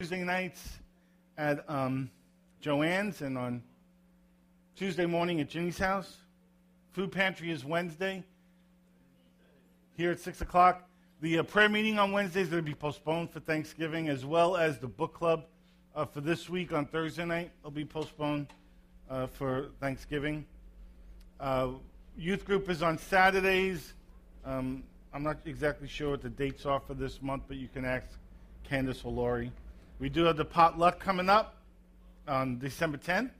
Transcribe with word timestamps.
Tuesday 0.00 0.22
nights 0.22 0.78
at 1.36 1.68
um, 1.68 2.08
Joanne's 2.60 3.20
and 3.20 3.36
on 3.36 3.60
Tuesday 4.76 5.06
morning 5.06 5.40
at 5.40 5.48
Ginny's 5.48 5.76
house. 5.76 6.18
Food 6.92 7.10
pantry 7.10 7.50
is 7.50 7.64
Wednesday 7.64 8.22
here 9.96 10.12
at 10.12 10.20
6 10.20 10.40
o'clock. 10.40 10.88
The 11.20 11.40
uh, 11.40 11.42
prayer 11.42 11.68
meeting 11.68 11.98
on 11.98 12.12
Wednesday 12.12 12.42
is 12.42 12.48
going 12.48 12.64
to 12.64 12.70
be 12.70 12.76
postponed 12.76 13.32
for 13.32 13.40
Thanksgiving, 13.40 14.08
as 14.08 14.24
well 14.24 14.56
as 14.56 14.78
the 14.78 14.86
book 14.86 15.14
club 15.14 15.46
uh, 15.96 16.04
for 16.04 16.20
this 16.20 16.48
week 16.48 16.72
on 16.72 16.86
Thursday 16.86 17.24
night 17.24 17.50
will 17.64 17.72
be 17.72 17.84
postponed 17.84 18.46
uh, 19.10 19.26
for 19.26 19.70
Thanksgiving. 19.80 20.46
Uh, 21.40 21.70
youth 22.16 22.44
group 22.44 22.70
is 22.70 22.84
on 22.84 22.98
Saturdays. 22.98 23.94
Um, 24.44 24.84
I'm 25.12 25.24
not 25.24 25.38
exactly 25.44 25.88
sure 25.88 26.12
what 26.12 26.22
the 26.22 26.30
dates 26.30 26.66
are 26.66 26.78
for 26.78 26.94
this 26.94 27.20
month, 27.20 27.42
but 27.48 27.56
you 27.56 27.66
can 27.66 27.84
ask 27.84 28.06
Candace 28.62 29.02
or 29.04 29.10
Lori. 29.10 29.50
We 30.00 30.08
do 30.08 30.24
have 30.24 30.36
the 30.36 30.44
potluck 30.44 31.00
coming 31.00 31.28
up 31.28 31.56
on 32.28 32.60
December 32.60 32.98
10th. 32.98 33.30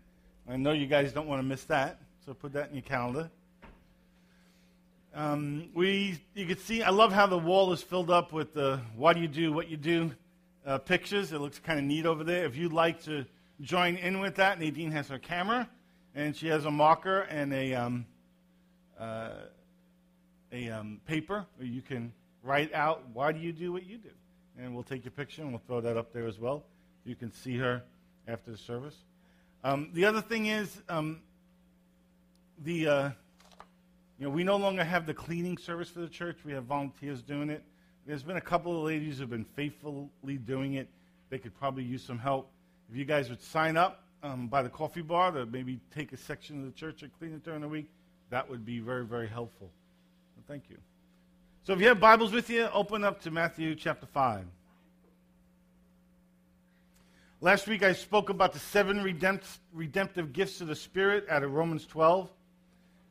I 0.48 0.56
know 0.56 0.72
you 0.72 0.88
guys 0.88 1.12
don't 1.12 1.28
want 1.28 1.38
to 1.38 1.46
miss 1.46 1.62
that, 1.64 2.00
so 2.26 2.34
put 2.34 2.52
that 2.54 2.70
in 2.70 2.74
your 2.74 2.82
calendar. 2.82 3.30
Um, 5.14 5.68
we, 5.72 6.20
you 6.34 6.46
can 6.46 6.58
see, 6.58 6.82
I 6.82 6.90
love 6.90 7.12
how 7.12 7.28
the 7.28 7.38
wall 7.38 7.72
is 7.72 7.80
filled 7.80 8.10
up 8.10 8.32
with 8.32 8.54
the 8.54 8.80
"Why 8.96 9.12
do 9.12 9.20
you 9.20 9.28
do 9.28 9.52
what 9.52 9.68
you 9.68 9.76
do" 9.76 10.10
uh, 10.66 10.78
pictures. 10.78 11.32
It 11.32 11.40
looks 11.40 11.60
kind 11.60 11.78
of 11.78 11.84
neat 11.84 12.06
over 12.06 12.24
there. 12.24 12.44
If 12.44 12.56
you'd 12.56 12.72
like 12.72 13.04
to 13.04 13.24
join 13.60 13.96
in 13.96 14.18
with 14.18 14.34
that, 14.36 14.58
Nadine 14.58 14.90
has 14.90 15.06
her 15.08 15.18
camera, 15.18 15.68
and 16.16 16.34
she 16.34 16.48
has 16.48 16.64
a 16.64 16.72
marker 16.72 17.20
and 17.20 17.52
a 17.52 17.74
um, 17.74 18.06
uh, 18.98 19.30
a 20.52 20.70
um, 20.70 21.00
paper 21.06 21.46
where 21.56 21.68
you 21.68 21.82
can 21.82 22.12
write 22.42 22.74
out 22.74 23.04
"Why 23.12 23.30
do 23.30 23.38
you 23.38 23.52
do 23.52 23.72
what 23.72 23.86
you 23.86 23.98
do." 23.98 24.10
And 24.58 24.74
we'll 24.74 24.84
take 24.84 25.04
your 25.04 25.12
picture 25.12 25.42
and 25.42 25.52
we'll 25.52 25.62
throw 25.66 25.80
that 25.80 25.96
up 25.96 26.12
there 26.12 26.26
as 26.26 26.38
well. 26.38 26.64
You 27.04 27.14
can 27.14 27.32
see 27.32 27.56
her 27.58 27.82
after 28.26 28.50
the 28.50 28.58
service. 28.58 28.96
Um, 29.64 29.90
the 29.92 30.04
other 30.04 30.20
thing 30.20 30.46
is, 30.46 30.82
um, 30.88 31.20
the 32.64 32.88
uh, 32.88 33.10
you 34.18 34.26
know 34.26 34.30
we 34.30 34.44
no 34.44 34.56
longer 34.56 34.84
have 34.84 35.06
the 35.06 35.14
cleaning 35.14 35.56
service 35.56 35.88
for 35.88 36.00
the 36.00 36.08
church. 36.08 36.38
We 36.44 36.52
have 36.52 36.64
volunteers 36.64 37.22
doing 37.22 37.50
it. 37.50 37.62
There's 38.06 38.22
been 38.22 38.36
a 38.36 38.42
couple 38.42 38.76
of 38.76 38.84
ladies 38.84 39.18
who've 39.18 39.30
been 39.30 39.44
faithfully 39.44 40.36
doing 40.44 40.74
it. 40.74 40.88
They 41.30 41.38
could 41.38 41.58
probably 41.58 41.84
use 41.84 42.02
some 42.02 42.18
help. 42.18 42.50
If 42.90 42.96
you 42.96 43.04
guys 43.04 43.28
would 43.28 43.42
sign 43.42 43.76
up 43.76 44.02
um, 44.22 44.48
by 44.48 44.62
the 44.62 44.70
coffee 44.70 45.02
bar 45.02 45.30
to 45.32 45.46
maybe 45.46 45.78
take 45.94 46.12
a 46.12 46.16
section 46.16 46.60
of 46.60 46.66
the 46.66 46.72
church 46.72 47.02
and 47.02 47.12
clean 47.18 47.34
it 47.34 47.44
during 47.44 47.60
the 47.60 47.68
week, 47.68 47.90
that 48.30 48.48
would 48.48 48.64
be 48.64 48.80
very, 48.80 49.04
very 49.04 49.28
helpful. 49.28 49.70
So 50.34 50.42
thank 50.48 50.70
you. 50.70 50.78
So 51.64 51.74
if 51.74 51.80
you 51.80 51.88
have 51.88 52.00
Bibles 52.00 52.32
with 52.32 52.48
you, 52.48 52.68
open 52.72 53.04
up 53.04 53.20
to 53.22 53.30
Matthew 53.30 53.74
chapter 53.74 54.06
5. 54.06 54.46
Last 57.40 57.68
week 57.68 57.84
I 57.84 57.92
spoke 57.92 58.30
about 58.30 58.52
the 58.52 58.58
seven 58.58 59.00
redemptive 59.00 60.32
gifts 60.32 60.60
of 60.60 60.66
the 60.66 60.74
Spirit 60.74 61.26
out 61.30 61.44
of 61.44 61.54
Romans 61.54 61.86
12. 61.86 62.28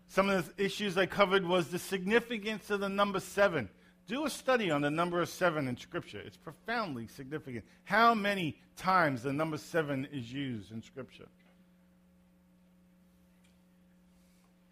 Some 0.08 0.30
of 0.30 0.54
the 0.54 0.66
issues 0.66 0.98
I 0.98 1.06
covered 1.06 1.46
was 1.46 1.70
the 1.70 1.80
significance 1.80 2.70
of 2.70 2.82
the 2.82 2.90
number 2.90 3.22
seven. 3.22 3.70
Do 4.06 4.26
a 4.26 4.30
study 4.30 4.70
on 4.70 4.82
the 4.82 4.92
number 4.92 5.22
of 5.22 5.30
seven 5.30 5.70
in 5.70 5.78
Scripture. 5.78 6.20
It's 6.20 6.36
profoundly 6.36 7.08
significant. 7.08 7.64
How 7.86 8.14
many 8.14 8.58
times 8.76 9.24
the 9.24 9.32
number 9.32 9.58
seven 9.58 10.06
is 10.12 10.32
used 10.32 10.74
in 10.74 10.82
Scripture? 10.82 11.28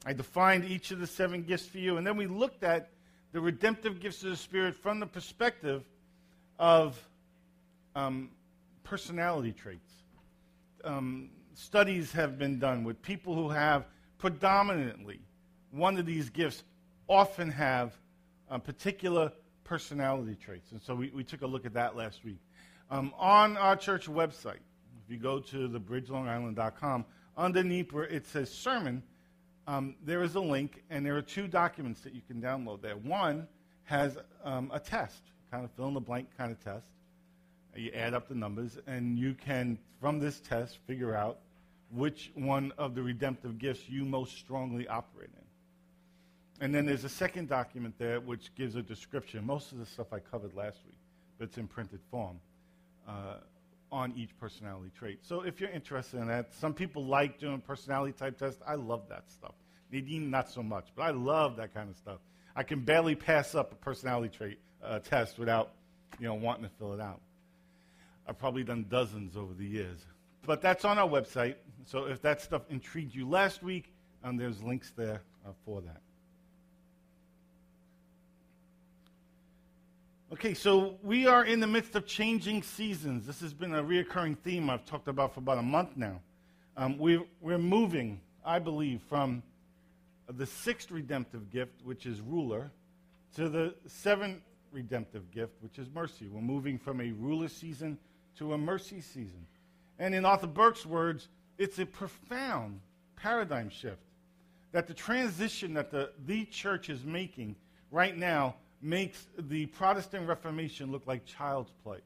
I 0.05 0.11
defined 0.11 0.65
each 0.65 0.91
of 0.91 0.99
the 0.99 1.07
seven 1.07 1.43
gifts 1.43 1.65
for 1.65 1.77
you, 1.77 1.95
and 1.95 2.05
then 2.05 2.17
we 2.17 2.27
looked 2.27 2.63
at 2.63 2.89
the 3.31 3.39
redemptive 3.39 4.01
gifts 4.01 4.21
of 4.23 4.31
the 4.31 4.35
Spirit 4.35 4.75
from 4.75 4.99
the 4.99 5.07
perspective 5.07 5.85
of 6.59 6.97
um, 7.95 8.29
personality 8.85 9.51
traits. 9.51 9.91
Um, 10.85 11.31
studies 11.53 12.13
have 12.13 12.39
been 12.39 12.59
done 12.59 12.85
with 12.85 13.01
people 13.01 13.35
who 13.35 13.49
have 13.49 13.85
predominantly 14.17 15.19
one 15.71 15.97
of 15.97 16.05
these 16.05 16.29
gifts, 16.29 16.63
often 17.09 17.51
have 17.51 17.93
uh, 18.49 18.57
particular 18.57 19.31
personality 19.63 20.35
traits. 20.35 20.71
And 20.71 20.81
so 20.81 20.95
we, 20.95 21.09
we 21.09 21.23
took 21.23 21.41
a 21.41 21.47
look 21.47 21.65
at 21.65 21.73
that 21.73 21.97
last 21.97 22.23
week. 22.23 22.39
Um, 22.89 23.13
on 23.17 23.57
our 23.57 23.75
church 23.75 24.07
website, 24.07 24.61
if 25.03 25.09
you 25.09 25.17
go 25.17 25.39
to 25.39 25.67
thebridgelongisland.com, 25.67 27.05
underneath 27.35 27.91
where 27.91 28.05
it 28.05 28.25
says 28.27 28.49
sermon, 28.49 29.03
um, 29.67 29.95
there 30.03 30.21
is 30.23 30.35
a 30.35 30.39
link, 30.39 30.83
and 30.89 31.05
there 31.05 31.17
are 31.17 31.21
two 31.21 31.47
documents 31.47 32.01
that 32.01 32.13
you 32.13 32.21
can 32.25 32.39
download 32.41 32.81
there. 32.81 32.95
One 32.95 33.47
has 33.83 34.17
um, 34.43 34.71
a 34.73 34.79
test, 34.79 35.23
kind 35.51 35.65
of 35.65 35.71
fill 35.71 35.87
in 35.87 35.95
the 35.95 35.99
blank 35.99 36.29
kind 36.37 36.51
of 36.51 36.63
test. 36.63 36.85
You 37.75 37.91
add 37.91 38.13
up 38.13 38.27
the 38.27 38.35
numbers, 38.35 38.77
and 38.87 39.17
you 39.17 39.33
can, 39.33 39.77
from 39.99 40.19
this 40.19 40.39
test, 40.39 40.77
figure 40.87 41.15
out 41.15 41.39
which 41.91 42.31
one 42.35 42.71
of 42.77 42.95
the 42.95 43.03
redemptive 43.03 43.57
gifts 43.57 43.89
you 43.89 44.05
most 44.05 44.37
strongly 44.37 44.87
operate 44.87 45.29
in. 45.35 46.63
And 46.65 46.73
then 46.73 46.85
there's 46.85 47.03
a 47.03 47.09
second 47.09 47.49
document 47.49 47.95
there 47.97 48.19
which 48.19 48.53
gives 48.55 48.75
a 48.75 48.81
description. 48.81 49.45
Most 49.45 49.71
of 49.71 49.79
the 49.79 49.85
stuff 49.85 50.13
I 50.13 50.19
covered 50.19 50.53
last 50.53 50.79
week, 50.85 50.97
but 51.37 51.49
it's 51.49 51.57
in 51.57 51.67
printed 51.67 51.99
form. 52.09 52.39
Uh, 53.07 53.35
on 53.91 54.13
each 54.17 54.37
personality 54.39 54.91
trait. 54.97 55.19
So 55.21 55.41
if 55.41 55.61
you're 55.61 55.69
interested 55.69 56.19
in 56.19 56.27
that, 56.27 56.53
some 56.55 56.73
people 56.73 57.05
like 57.05 57.39
doing 57.39 57.61
personality 57.61 58.13
type 58.13 58.37
tests. 58.37 58.61
I 58.67 58.75
love 58.75 59.03
that 59.09 59.31
stuff. 59.31 59.53
Nadine, 59.91 60.29
not 60.29 60.49
so 60.49 60.61
much, 60.61 60.87
but 60.95 61.03
I 61.03 61.11
love 61.11 61.55
that 61.57 61.73
kind 61.73 61.89
of 61.89 61.95
stuff. 61.95 62.19
I 62.55 62.63
can 62.63 62.81
barely 62.81 63.15
pass 63.15 63.55
up 63.55 63.71
a 63.71 63.75
personality 63.75 64.35
trait 64.35 64.59
uh, 64.83 64.99
test 64.99 65.37
without, 65.37 65.71
you 66.19 66.27
know, 66.27 66.33
wanting 66.33 66.63
to 66.63 66.71
fill 66.77 66.93
it 66.93 66.99
out. 66.99 67.21
I've 68.27 68.37
probably 68.39 68.63
done 68.63 68.85
dozens 68.89 69.37
over 69.37 69.53
the 69.53 69.65
years. 69.65 70.05
But 70.45 70.61
that's 70.61 70.85
on 70.85 70.97
our 70.97 71.07
website. 71.07 71.55
So 71.85 72.05
if 72.05 72.21
that 72.21 72.41
stuff 72.41 72.63
intrigued 72.69 73.13
you 73.13 73.27
last 73.27 73.63
week, 73.63 73.93
um, 74.23 74.37
there's 74.37 74.61
links 74.63 74.91
there 74.95 75.21
uh, 75.45 75.51
for 75.65 75.81
that. 75.81 76.01
Okay, 80.33 80.53
so 80.53 80.97
we 81.03 81.27
are 81.27 81.45
in 81.45 81.59
the 81.59 81.67
midst 81.67 81.95
of 81.95 82.05
changing 82.07 82.63
seasons. 82.63 83.27
This 83.27 83.39
has 83.41 83.53
been 83.53 83.75
a 83.75 83.83
reoccurring 83.83 84.37
theme 84.39 84.69
I've 84.69 84.85
talked 84.85 85.07
about 85.07 85.33
for 85.33 85.39
about 85.39 85.59
a 85.59 85.63
month 85.63 85.91
now. 85.95 86.19
Um, 86.75 86.97
we, 86.97 87.23
we're 87.41 87.57
moving, 87.57 88.19
I 88.43 88.59
believe, 88.59 89.01
from 89.07 89.43
the 90.27 90.45
sixth 90.45 90.91
redemptive 90.91 91.51
gift, 91.51 91.83
which 91.83 92.05
is 92.05 92.19
ruler, 92.21 92.71
to 93.35 93.47
the 93.49 93.75
seventh 93.85 94.41
redemptive 94.71 95.31
gift, 95.31 95.53
which 95.61 95.77
is 95.77 95.87
mercy. 95.93 96.27
We're 96.27 96.41
moving 96.41 96.79
from 96.79 96.99
a 97.01 97.11
ruler 97.11 97.47
season 97.47 97.97
to 98.37 98.53
a 98.53 98.57
mercy 98.57 99.01
season. 99.01 99.45
And 99.99 100.13
in 100.13 100.25
Arthur 100.25 100.47
Burk's 100.47 100.85
words, 100.85 101.27
it's 101.57 101.79
a 101.79 101.85
profound 101.85 102.81
paradigm 103.15 103.69
shift 103.69 104.01
that 104.71 104.87
the 104.87 104.93
transition 104.93 105.73
that 105.75 105.89
the, 105.89 106.11
the 106.25 106.45
church 106.45 106.89
is 106.89 107.03
making 107.05 107.55
right 107.91 108.17
now 108.17 108.55
makes 108.81 109.25
the 109.37 109.65
Protestant 109.67 110.27
Reformation 110.27 110.91
look 110.91 111.07
like 111.07 111.25
child's 111.25 111.71
play. 111.83 111.99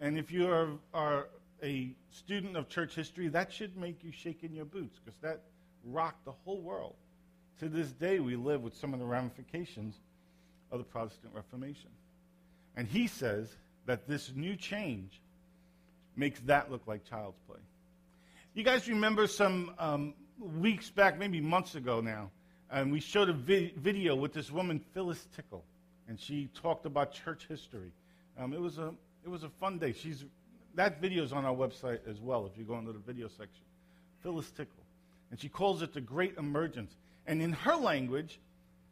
And 0.00 0.18
if 0.18 0.30
you 0.30 0.50
are, 0.50 0.68
are 0.92 1.28
a 1.62 1.94
student 2.10 2.56
of 2.56 2.68
church 2.68 2.94
history, 2.94 3.28
that 3.28 3.52
should 3.52 3.76
make 3.76 4.04
you 4.04 4.12
shake 4.12 4.42
in 4.42 4.54
your 4.54 4.64
boots 4.64 4.98
because 5.02 5.18
that 5.20 5.40
rocked 5.84 6.24
the 6.24 6.32
whole 6.44 6.60
world. 6.60 6.94
To 7.60 7.68
this 7.68 7.92
day, 7.92 8.18
we 8.18 8.36
live 8.36 8.62
with 8.62 8.76
some 8.76 8.92
of 8.92 9.00
the 9.00 9.06
ramifications 9.06 9.94
of 10.70 10.78
the 10.78 10.84
Protestant 10.84 11.32
Reformation. 11.34 11.90
And 12.76 12.88
he 12.88 13.06
says 13.06 13.56
that 13.86 14.06
this 14.06 14.32
new 14.34 14.56
change 14.56 15.20
makes 16.16 16.40
that 16.40 16.70
look 16.70 16.86
like 16.86 17.04
child's 17.04 17.38
play. 17.46 17.58
You 18.54 18.64
guys 18.64 18.88
remember 18.88 19.26
some 19.26 19.74
um, 19.78 20.14
weeks 20.38 20.90
back, 20.90 21.18
maybe 21.18 21.40
months 21.40 21.74
ago 21.74 22.00
now, 22.00 22.30
and 22.70 22.92
we 22.92 23.00
showed 23.00 23.28
a 23.28 23.32
vi- 23.32 23.72
video 23.76 24.14
with 24.14 24.32
this 24.32 24.50
woman, 24.50 24.80
Phyllis 24.92 25.26
Tickle 25.34 25.64
and 26.08 26.20
she 26.20 26.48
talked 26.60 26.86
about 26.86 27.12
church 27.12 27.46
history. 27.48 27.90
Um, 28.38 28.52
it 28.52 28.60
was 28.60 28.78
a 28.78 28.92
it 29.24 29.28
was 29.28 29.44
a 29.44 29.48
fun 29.48 29.78
day. 29.78 29.92
She's 29.92 30.24
that 30.74 31.00
video 31.00 31.22
is 31.22 31.32
on 31.32 31.44
our 31.44 31.54
website 31.54 32.00
as 32.06 32.20
well. 32.20 32.46
If 32.46 32.58
you 32.58 32.64
go 32.64 32.78
into 32.78 32.92
the 32.92 32.98
video 32.98 33.28
section, 33.28 33.64
Phyllis 34.22 34.50
Tickle, 34.50 34.84
and 35.30 35.40
she 35.40 35.48
calls 35.48 35.82
it 35.82 35.92
the 35.92 36.00
Great 36.00 36.36
Emergence. 36.36 36.96
And 37.26 37.40
in 37.40 37.52
her 37.52 37.76
language, 37.76 38.40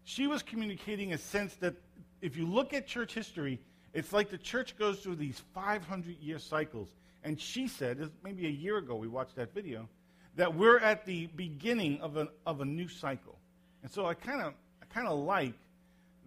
she 0.04 0.26
was 0.26 0.42
communicating 0.42 1.12
a 1.12 1.18
sense 1.18 1.54
that 1.56 1.74
if 2.20 2.36
you 2.36 2.46
look 2.46 2.72
at 2.72 2.86
church 2.86 3.12
history, 3.12 3.60
it's 3.92 4.12
like 4.12 4.30
the 4.30 4.38
church 4.38 4.78
goes 4.78 5.00
through 5.00 5.16
these 5.16 5.42
500 5.54 6.18
year 6.20 6.38
cycles. 6.38 6.88
And 7.24 7.40
she 7.40 7.68
said, 7.68 8.10
maybe 8.22 8.46
a 8.46 8.50
year 8.50 8.78
ago 8.78 8.96
we 8.96 9.08
watched 9.08 9.36
that 9.36 9.52
video, 9.54 9.88
that 10.36 10.54
we're 10.54 10.78
at 10.78 11.04
the 11.04 11.26
beginning 11.26 12.00
of 12.00 12.16
a, 12.16 12.28
of 12.46 12.60
a 12.60 12.64
new 12.64 12.88
cycle. 12.88 13.36
And 13.82 13.90
so 13.90 14.06
I 14.06 14.14
kind 14.14 14.42
of 14.42 14.54
I 14.82 14.86
kind 14.92 15.08
of 15.08 15.18
like 15.18 15.54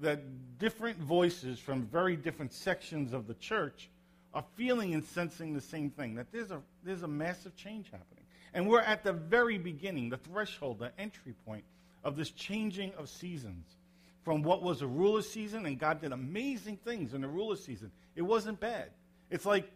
that 0.02 0.60
different 0.60 0.98
voices 1.00 1.60
from 1.60 1.84
very 1.84 2.16
different 2.16 2.54
sections 2.54 3.14
of 3.14 3.28
the 3.28 3.34
church 3.36 3.90
are 4.34 4.44
feeling 4.56 4.94
and 4.94 5.04
sensing 5.04 5.54
the 5.54 5.62
same 5.62 5.90
thing 5.90 6.16
that 6.16 6.32
there's 6.32 6.52
a, 6.52 6.62
there's 6.84 7.04
a 7.04 7.08
massive 7.08 7.56
change 7.56 7.86
happening. 7.86 8.26
And 8.54 8.68
we're 8.68 8.82
at 8.82 9.04
the 9.04 9.14
very 9.14 9.58
beginning, 9.58 10.10
the 10.10 10.18
threshold, 10.18 10.80
the 10.80 10.92
entry 11.00 11.34
point 11.46 11.64
of 12.04 12.16
this 12.16 12.32
changing 12.32 12.92
of 12.98 13.10
seasons. 13.10 13.66
From 14.24 14.42
what 14.42 14.64
was 14.64 14.82
a 14.82 14.88
ruler 14.88 15.22
season, 15.22 15.66
and 15.66 15.78
God 15.78 16.00
did 16.02 16.14
amazing 16.14 16.78
things 16.78 17.14
in 17.14 17.20
the 17.22 17.28
ruler 17.28 17.58
season. 17.58 17.92
It 18.16 18.22
wasn't 18.22 18.60
bad. 18.60 18.90
It's 19.30 19.46
like 19.46 19.70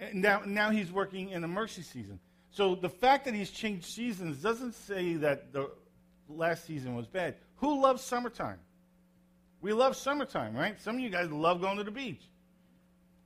and 0.00 0.22
now, 0.22 0.42
now 0.44 0.70
he's 0.70 0.90
working 0.92 1.30
in 1.30 1.44
a 1.44 1.48
mercy 1.48 1.82
season. 1.82 2.18
So 2.50 2.74
the 2.74 2.88
fact 2.88 3.24
that 3.24 3.34
he's 3.34 3.50
changed 3.50 3.86
seasons 3.86 4.38
doesn't 4.38 4.74
say 4.74 5.14
that 5.14 5.52
the 5.52 5.70
last 6.28 6.66
season 6.66 6.94
was 6.94 7.06
bad. 7.06 7.36
Who 7.56 7.80
loves 7.80 8.02
summertime? 8.02 8.58
We 9.60 9.72
love 9.72 9.96
summertime, 9.96 10.54
right? 10.54 10.80
Some 10.80 10.96
of 10.96 11.00
you 11.00 11.08
guys 11.08 11.30
love 11.30 11.60
going 11.60 11.78
to 11.78 11.84
the 11.84 11.90
beach. 11.90 12.22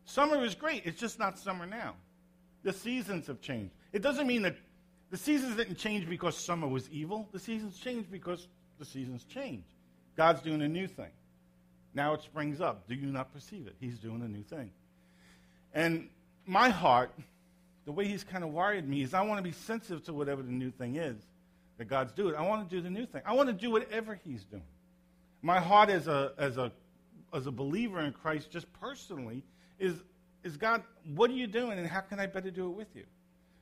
Summer 0.05 0.45
is 0.45 0.55
great. 0.55 0.83
It's 0.85 1.01
just 1.01 1.19
not 1.19 1.39
summer 1.39 1.67
now. 1.67 1.95
The 2.63 2.73
seasons 2.73 3.27
have 3.27 3.41
changed. 3.41 3.75
It 3.93 4.03
doesn't 4.03 4.27
mean 4.27 4.43
that 4.43 4.57
the 5.11 5.17
seasons 5.17 5.57
didn't 5.57 5.77
change 5.77 6.09
because 6.09 6.37
summer 6.37 6.69
was 6.69 6.89
evil. 6.91 7.29
The 7.33 7.39
seasons 7.39 7.79
changed 7.79 8.11
because 8.11 8.47
the 8.79 8.85
seasons 8.85 9.25
change. 9.25 9.65
God's 10.17 10.43
doing 10.43 10.63
a 10.63 10.69
new 10.69 10.87
thing. 10.87 11.11
Now 11.95 12.13
it 12.15 12.23
springs 12.23 12.61
up. 12.61 12.87
Do 12.89 12.95
you 12.95 13.07
not 13.07 13.33
perceive 13.33 13.67
it? 13.67 13.77
He's 13.81 13.99
doing 13.99 14.23
a 14.23 14.29
new 14.29 14.43
thing. 14.43 14.71
And 15.73 16.09
my 16.47 16.69
heart, 16.69 17.11
the 17.85 17.93
way 17.93 18.07
He's 18.07 18.25
kind 18.25 18.45
of 18.45 18.51
wired 18.51 18.89
me, 18.89 19.03
is 19.03 19.15
I 19.15 19.23
want 19.23 19.39
to 19.39 19.43
be 19.43 19.53
sensitive 19.53 20.05
to 20.05 20.13
whatever 20.13 20.43
the 20.43 20.53
new 20.53 20.71
thing 20.71 20.97
is 20.97 21.17
that 21.79 21.87
God's 21.87 22.13
doing. 22.13 22.35
I 22.35 22.43
want 22.43 22.69
to 22.69 22.77
do 22.77 22.81
the 22.81 22.91
new 22.91 23.07
thing. 23.07 23.23
I 23.27 23.35
want 23.35 23.49
to 23.49 23.53
do 23.53 23.71
whatever 23.71 24.19
He's 24.25 24.45
doing. 24.45 24.63
My 25.43 25.61
heart 25.61 25.91
as 25.91 26.09
a, 26.09 26.33
as 26.39 26.57
a, 26.57 26.73
as 27.33 27.47
a 27.47 27.51
believer 27.51 28.01
in 28.01 28.13
Christ, 28.13 28.51
just 28.51 28.73
personally, 28.81 29.43
is, 29.79 30.03
is 30.43 30.57
God, 30.57 30.83
what 31.15 31.31
are 31.31 31.35
you 31.35 31.47
doing 31.47 31.79
and 31.79 31.87
how 31.87 32.01
can 32.01 32.19
I 32.19 32.27
better 32.27 32.51
do 32.51 32.67
it 32.67 32.77
with 32.77 32.89
you? 32.95 33.05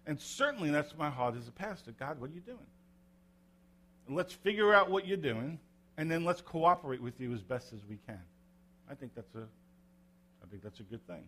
And 0.06 0.20
certainly 0.20 0.70
that's 0.70 0.96
my 0.96 1.10
heart 1.10 1.34
as 1.36 1.48
a 1.48 1.52
pastor. 1.52 1.92
God, 1.98 2.20
what 2.20 2.30
are 2.30 2.34
you 2.34 2.40
doing? 2.40 2.58
Let's 4.08 4.34
figure 4.34 4.74
out 4.74 4.90
what 4.90 5.06
you're 5.06 5.16
doing, 5.16 5.58
and 5.96 6.10
then 6.10 6.24
let's 6.24 6.42
cooperate 6.42 7.00
with 7.00 7.18
you 7.20 7.32
as 7.32 7.42
best 7.42 7.72
as 7.72 7.80
we 7.88 7.98
can. 8.06 8.20
I 8.90 8.94
think 8.94 9.14
that's 9.14 9.34
a, 9.34 9.46
I 10.42 10.46
think 10.50 10.62
that's 10.62 10.80
a 10.80 10.82
good 10.82 11.06
thing. 11.06 11.24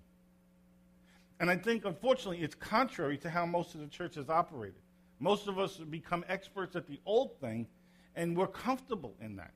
And 1.38 1.50
I 1.50 1.56
think, 1.56 1.85
unfortunately, 1.85 2.43
it's 2.43 2.55
contrary 2.55 3.19
to 3.19 3.31
how 3.31 3.44
most 3.44 3.75
of 3.75 3.81
the 3.81 3.88
church 3.88 4.15
has 4.15 4.31
operated. 4.31 4.81
Most 5.19 5.49
of 5.49 5.59
us 5.59 5.77
become 5.77 6.25
experts 6.29 6.77
at 6.77 6.87
the 6.87 6.99
old 7.05 7.38
thing, 7.41 7.67
and 8.15 8.37
we're 8.37 8.47
comfortable 8.47 9.15
in 9.21 9.37
that. 9.37 9.53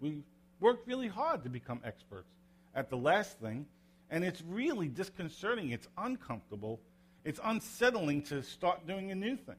We 0.00 0.22
worked 0.60 0.86
really 0.86 1.08
hard 1.08 1.42
to 1.44 1.50
become 1.50 1.80
experts 1.84 2.28
at 2.74 2.90
the 2.90 2.96
last 2.96 3.38
thing, 3.40 3.66
and 4.10 4.24
it's 4.24 4.42
really 4.42 4.88
disconcerting. 4.88 5.70
It's 5.70 5.88
uncomfortable. 5.96 6.80
It's 7.24 7.40
unsettling 7.42 8.22
to 8.24 8.42
start 8.42 8.86
doing 8.86 9.10
a 9.10 9.14
new 9.14 9.36
thing 9.36 9.56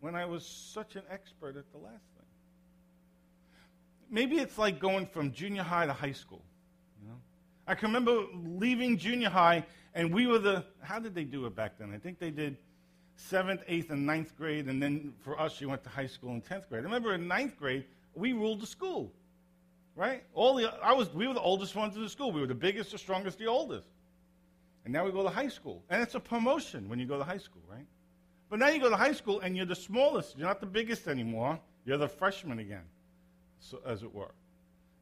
when 0.00 0.14
I 0.14 0.24
was 0.24 0.44
such 0.44 0.96
an 0.96 1.02
expert 1.10 1.56
at 1.56 1.70
the 1.72 1.78
last 1.78 2.04
thing. 2.16 2.26
Maybe 4.10 4.36
it's 4.36 4.56
like 4.56 4.78
going 4.78 5.06
from 5.06 5.32
junior 5.32 5.62
high 5.62 5.86
to 5.86 5.92
high 5.92 6.12
school. 6.12 6.42
I 7.66 7.74
can 7.74 7.88
remember 7.88 8.24
leaving 8.44 8.96
junior 8.96 9.28
high, 9.28 9.64
and 9.94 10.12
we 10.12 10.26
were 10.26 10.38
the, 10.38 10.64
how 10.82 10.98
did 10.98 11.14
they 11.14 11.24
do 11.24 11.46
it 11.46 11.56
back 11.56 11.78
then? 11.78 11.92
I 11.92 11.98
think 11.98 12.18
they 12.18 12.30
did 12.30 12.56
seventh, 13.16 13.62
eighth, 13.66 13.90
and 13.90 14.06
ninth 14.06 14.36
grade, 14.36 14.66
and 14.66 14.82
then 14.82 15.12
for 15.20 15.40
us, 15.40 15.60
you 15.60 15.68
went 15.68 15.82
to 15.84 15.90
high 15.90 16.06
school 16.06 16.30
in 16.30 16.42
10th 16.42 16.68
grade. 16.68 16.82
I 16.82 16.84
remember 16.84 17.14
in 17.14 17.26
ninth 17.26 17.58
grade, 17.58 17.84
we 18.14 18.32
ruled 18.32 18.60
the 18.60 18.66
school 18.66 19.12
right? 19.96 20.22
All 20.34 20.54
the 20.54 20.72
I 20.82 20.92
was 20.92 21.12
we 21.12 21.26
were 21.26 21.34
the 21.34 21.40
oldest 21.40 21.74
ones 21.74 21.96
in 21.96 22.02
the 22.02 22.08
school. 22.08 22.30
We 22.30 22.40
were 22.40 22.46
the 22.46 22.54
biggest, 22.54 22.92
the 22.92 22.98
strongest, 22.98 23.38
the 23.38 23.46
oldest. 23.46 23.88
And 24.84 24.92
now 24.92 25.04
we 25.04 25.10
go 25.10 25.24
to 25.24 25.30
high 25.30 25.48
school. 25.48 25.82
And 25.90 26.00
it's 26.00 26.14
a 26.14 26.20
promotion 26.20 26.88
when 26.88 27.00
you 27.00 27.06
go 27.06 27.18
to 27.18 27.24
high 27.24 27.38
school, 27.38 27.62
right? 27.68 27.86
But 28.48 28.60
now 28.60 28.68
you 28.68 28.78
go 28.78 28.88
to 28.88 28.96
high 28.96 29.14
school 29.14 29.40
and 29.40 29.56
you're 29.56 29.66
the 29.66 29.74
smallest. 29.74 30.38
You're 30.38 30.46
not 30.46 30.60
the 30.60 30.66
biggest 30.66 31.08
anymore. 31.08 31.58
You're 31.84 31.98
the 31.98 32.08
freshman 32.08 32.60
again, 32.60 32.84
so, 33.58 33.80
as 33.84 34.04
it 34.04 34.14
were. 34.14 34.30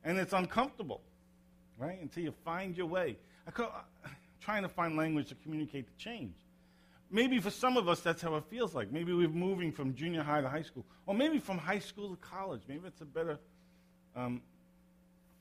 And 0.04 0.18
it's 0.18 0.32
uncomfortable, 0.32 1.02
right? 1.78 2.00
Until 2.00 2.24
you 2.24 2.34
find 2.44 2.76
your 2.76 2.86
way. 2.86 3.16
I 3.46 3.62
am 3.62 3.68
trying 4.40 4.62
to 4.62 4.68
find 4.68 4.96
language 4.96 5.28
to 5.28 5.34
communicate 5.36 5.86
the 5.86 6.02
change. 6.02 6.34
Maybe 7.10 7.38
for 7.38 7.50
some 7.50 7.76
of 7.76 7.88
us, 7.88 8.00
that's 8.00 8.22
how 8.22 8.34
it 8.36 8.44
feels 8.50 8.74
like. 8.74 8.90
Maybe 8.90 9.12
we're 9.12 9.28
moving 9.28 9.70
from 9.70 9.94
junior 9.94 10.22
high 10.22 10.40
to 10.40 10.48
high 10.48 10.62
school, 10.62 10.84
or 11.06 11.14
maybe 11.14 11.38
from 11.38 11.58
high 11.58 11.78
school 11.78 12.10
to 12.10 12.16
college. 12.16 12.62
Maybe 12.66 12.86
it's 12.86 13.00
a 13.00 13.04
better 13.04 13.38
um, 14.16 14.40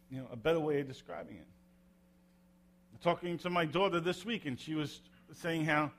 you 0.10 0.20
know, 0.20 0.28
a 0.32 0.36
better 0.36 0.60
way 0.60 0.80
of 0.80 0.88
describing 0.88 1.38
it. 1.38 1.48
Talking 3.02 3.38
to 3.40 3.50
my 3.50 3.66
daughter 3.66 4.00
this 4.00 4.26
week, 4.26 4.46
and 4.46 4.58
she 4.60 4.76
was 4.76 5.02
saying 5.34 5.66
how 5.66 5.92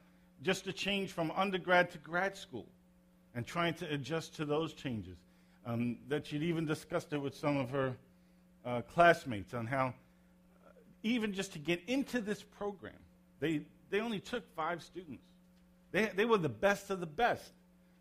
just 0.42 0.64
to 0.64 0.72
change 0.72 1.10
from 1.12 1.30
undergrad 1.32 1.90
to 1.90 1.98
grad 1.98 2.36
school 2.36 2.66
and 3.34 3.46
trying 3.46 3.74
to 3.74 3.92
adjust 3.92 4.36
to 4.36 4.44
those 4.44 4.72
changes. 4.72 5.18
Um, 5.66 5.98
that 6.08 6.26
she'd 6.26 6.42
even 6.42 6.66
discussed 6.66 7.12
it 7.12 7.18
with 7.18 7.34
some 7.34 7.56
of 7.56 7.70
her 7.70 7.96
uh, 8.64 8.82
classmates 8.82 9.54
on 9.54 9.66
how, 9.66 9.94
even 11.04 11.32
just 11.34 11.52
to 11.52 11.58
get 11.60 11.82
into 11.86 12.20
this 12.20 12.42
program, 12.42 12.98
they, 13.38 13.60
they 13.90 14.00
only 14.00 14.18
took 14.18 14.42
five 14.56 14.82
students. 14.82 15.22
They, 15.92 16.06
they 16.06 16.24
were 16.24 16.38
the 16.38 16.48
best 16.48 16.90
of 16.90 16.98
the 16.98 17.06
best. 17.06 17.52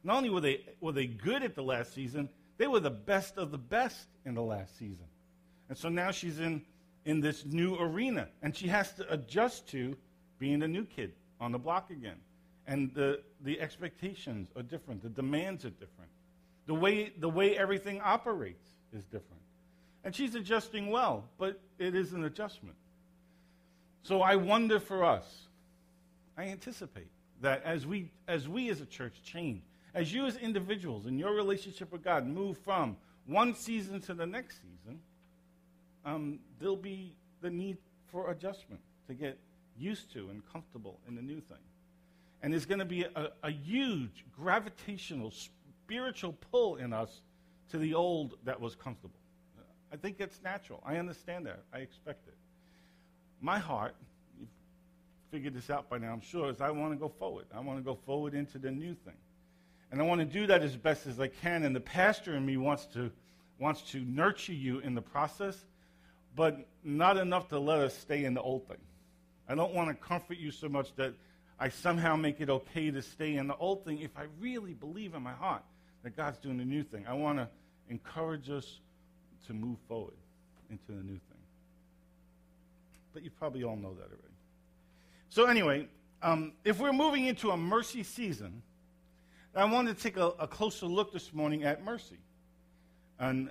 Not 0.04 0.18
only 0.18 0.30
were 0.30 0.42
they, 0.42 0.62
were 0.82 0.94
they 0.94 1.06
good 1.06 1.44
at 1.44 1.54
the 1.54 1.62
last 1.62 1.94
season, 1.94 2.30
they 2.58 2.66
were 2.66 2.80
the 2.80 2.90
best 2.90 3.38
of 3.38 3.52
the 3.52 3.58
best 3.58 4.08
in 4.26 4.34
the 4.34 4.42
last 4.42 4.78
season. 4.80 5.06
And 5.70 5.78
so 5.78 5.90
now 5.90 6.12
she's 6.12 6.40
in, 6.40 6.64
in 7.06 7.20
this 7.20 7.46
new 7.46 7.76
arena, 7.76 8.30
and 8.42 8.56
she 8.56 8.68
has 8.68 8.94
to 8.94 9.14
adjust 9.14 9.68
to 9.70 9.96
being 10.40 10.64
a 10.64 10.68
new 10.68 10.86
kid 10.86 11.14
on 11.40 11.52
the 11.52 11.60
block 11.60 11.90
again. 11.90 12.18
And 12.68 12.94
the, 12.94 13.22
the 13.42 13.60
expectations 13.60 14.50
are 14.56 14.64
different, 14.64 15.04
the 15.04 15.10
demands 15.10 15.66
are 15.66 15.72
different, 15.72 16.12
the 16.68 16.74
way, 16.74 17.12
the 17.20 17.30
way 17.30 17.58
everything 17.58 18.00
operates 18.02 18.66
is 18.94 19.04
different. 19.04 19.42
And 20.06 20.16
she's 20.16 20.36
adjusting 20.36 20.90
well, 20.90 21.26
but 21.38 21.60
it 21.80 21.96
is 21.96 22.14
an 22.14 22.24
adjustment. 22.24 22.78
So 24.04 24.22
I 24.22 24.36
wonder 24.36 24.80
for 24.80 25.04
us, 25.04 25.26
I 26.38 26.44
anticipate 26.44 27.08
that 27.42 27.64
as 27.64 27.86
we, 27.88 28.12
as 28.28 28.48
we 28.48 28.70
as 28.70 28.82
a 28.82 28.86
church 28.86 29.22
change, 29.24 29.62
as 29.94 30.14
you 30.14 30.26
as 30.26 30.36
individuals 30.38 31.06
in 31.06 31.18
your 31.18 31.34
relationship 31.34 31.92
with 31.92 32.04
God 32.04 32.28
move 32.28 32.58
from 32.58 32.98
one 33.26 33.56
season 33.56 34.02
to 34.02 34.14
the 34.14 34.26
next 34.26 34.58
season, 34.58 35.00
um, 36.06 36.40
there'll 36.60 36.76
be 36.76 37.14
the 37.42 37.50
need 37.50 37.78
for 38.12 38.30
adjustment 38.32 38.82
to 39.08 39.14
get 39.14 39.38
used 39.78 40.12
to 40.14 40.30
and 40.30 40.42
comfortable 40.52 41.00
in 41.08 41.16
the 41.16 41.22
new 41.22 41.40
thing. 41.40 41.58
And 42.42 42.52
there's 42.52 42.66
going 42.66 42.80
to 42.80 42.86
be 42.86 43.04
a, 43.04 43.30
a 43.42 43.52
huge 43.52 44.26
gravitational 44.36 45.32
spiritual 45.32 46.36
pull 46.52 46.76
in 46.76 46.92
us 46.92 47.22
to 47.72 47.78
the 47.78 47.94
old 47.94 48.36
that 48.44 48.60
was 48.60 48.76
comfortable. 48.76 49.20
I 49.92 49.96
think 49.96 50.18
it's 50.20 50.42
natural. 50.44 50.84
I 50.86 50.98
understand 50.98 51.46
that. 51.46 51.64
I 51.72 51.78
expect 51.78 52.28
it. 52.28 52.36
My 53.44 53.60
heart, 53.60 53.94
you've 54.40 54.50
figured 55.30 55.54
this 55.54 55.70
out 55.70 55.88
by 55.88 56.00
now, 56.00 56.12
I'm 56.14 56.22
sure, 56.22 56.50
is 56.50 56.62
I 56.62 56.72
want 56.72 56.94
to 56.94 56.98
go 56.98 57.10
forward. 57.10 57.46
I 57.54 57.60
want 57.60 57.78
to 57.78 57.84
go 57.84 57.94
forward 57.94 58.34
into 58.34 58.58
the 58.58 58.72
new 58.72 58.96
thing. 58.96 59.14
And 59.92 60.02
I 60.02 60.06
want 60.06 60.22
to 60.22 60.26
do 60.26 60.48
that 60.48 60.64
as 60.64 60.76
best 60.76 61.06
as 61.06 61.20
I 61.20 61.28
can. 61.28 61.64
And 61.64 61.76
the 61.76 61.82
pastor 61.82 62.36
in 62.36 62.44
me 62.44 62.58
wants 62.58 62.86
to, 62.94 63.12
wants 63.60 63.82
to 63.92 64.00
nurture 64.00 64.54
you 64.54 64.80
in 64.80 64.96
the 64.96 65.02
process 65.02 65.64
but 66.36 66.68
not 66.84 67.18
enough 67.18 67.50
to 67.50 67.60
let 67.60 67.80
us 67.80 67.96
stay 67.98 68.26
in 68.26 68.34
the 68.34 68.42
old 68.42 68.68
thing. 68.68 68.78
I 69.48 69.56
don't 69.56 69.74
want 69.74 69.90
to 69.90 69.96
comfort 69.96 70.38
you 70.38 70.52
so 70.52 70.70
much 70.70 70.96
that 70.96 71.14
I 71.60 71.70
somehow 71.70 72.16
make 72.16 72.42
it 72.42 72.50
okay 72.50 72.92
to 72.92 73.02
stay 73.02 73.36
in 73.36 73.48
the 73.48 73.56
old 73.56 73.86
thing 73.86 74.00
if 74.00 74.18
I 74.18 74.26
really 74.40 74.74
believe 74.74 75.14
in 75.14 75.22
my 75.22 75.34
heart 75.34 75.64
that 76.04 76.16
God's 76.16 76.38
doing 76.40 76.60
a 76.60 76.66
new 76.66 76.84
thing. 76.84 77.06
I 77.08 77.14
want 77.14 77.38
to 77.38 77.48
encourage 77.90 78.50
us 78.50 78.80
to 79.48 79.54
move 79.54 79.78
forward 79.88 80.16
into 80.70 80.88
the 80.88 81.04
new 81.04 81.20
thing. 81.20 81.33
But 83.14 83.24
you 83.24 83.30
probably 83.30 83.64
all 83.64 83.76
know 83.76 83.94
that 83.94 84.06
already. 84.06 84.34
So, 85.30 85.46
anyway, 85.46 85.88
um, 86.22 86.54
if 86.64 86.80
we're 86.80 86.94
moving 86.94 87.26
into 87.26 87.52
a 87.52 87.58
mercy 87.58 88.04
season, 88.04 88.62
I 89.56 89.66
wanted 89.66 89.98
to 89.98 90.04
take 90.04 90.18
a, 90.18 90.28
a 90.40 90.48
closer 90.48 90.88
look 90.88 91.14
this 91.14 91.34
morning 91.34 91.64
at 91.64 91.84
mercy. 91.84 92.18
And, 93.20 93.50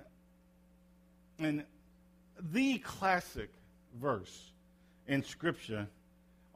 and 1.38 1.64
the 2.52 2.78
classic 2.78 3.50
verse 4.00 4.50
in 5.06 5.22
Scripture 5.22 5.86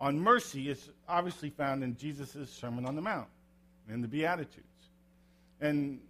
on 0.01 0.19
mercy 0.19 0.69
is 0.69 0.91
obviously 1.09 1.51
found 1.51 1.85
in 1.85 1.97
Jesus' 1.97 2.51
Sermon 2.51 2.85
on 2.87 2.97
the 2.97 3.03
Mount, 3.03 3.29
in 3.89 4.01
the 4.01 4.09
Beatitudes. 4.09 4.67
And 5.61 6.01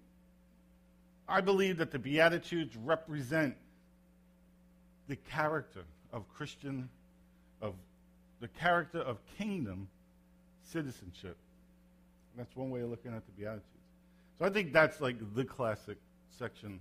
I 1.28 1.40
believe 1.40 1.78
that 1.78 1.90
the 1.90 1.98
Beatitudes 1.98 2.76
represent 2.76 3.54
the 5.08 5.16
character 5.16 5.84
of 6.16 6.26
Christian, 6.35 6.88
of 7.61 7.75
the 8.40 8.49
character 8.49 8.99
of 8.99 9.18
kingdom 9.37 9.87
citizenship. 10.64 11.37
That's 12.37 12.56
one 12.56 12.70
way 12.70 12.80
of 12.80 12.90
looking 12.90 13.14
at 13.14 13.25
the 13.26 13.32
Beatitudes. 13.32 13.64
So 14.38 14.46
I 14.46 14.50
think 14.50 14.73
that's 14.73 15.00
like 15.00 15.16
the 15.35 15.44
classic 15.44 15.99
section, 16.38 16.80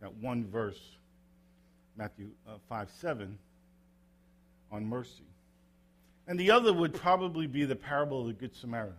that 0.00 0.14
one 0.14 0.46
verse 0.46 0.80
Matthew 1.96 2.28
uh, 2.46 2.52
5 2.68 2.90
7, 3.00 3.38
on 4.70 4.86
mercy. 4.86 5.24
And 6.28 6.38
the 6.38 6.50
other 6.50 6.72
would 6.72 6.92
probably 6.92 7.46
be 7.46 7.64
the 7.64 7.76
parable 7.76 8.22
of 8.22 8.26
the 8.26 8.32
Good 8.34 8.54
Samaritan, 8.54 8.96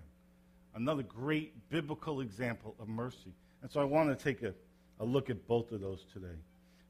another 0.75 1.03
great 1.03 1.53
biblical 1.69 2.21
example 2.21 2.73
of 2.79 2.87
mercy. 2.87 3.33
And 3.61 3.69
so 3.69 3.81
I 3.81 3.83
want 3.83 4.17
to 4.17 4.23
take 4.23 4.41
a, 4.41 4.53
a 4.99 5.05
look 5.05 5.29
at 5.29 5.47
both 5.47 5.71
of 5.71 5.81
those 5.81 6.05
today. 6.13 6.35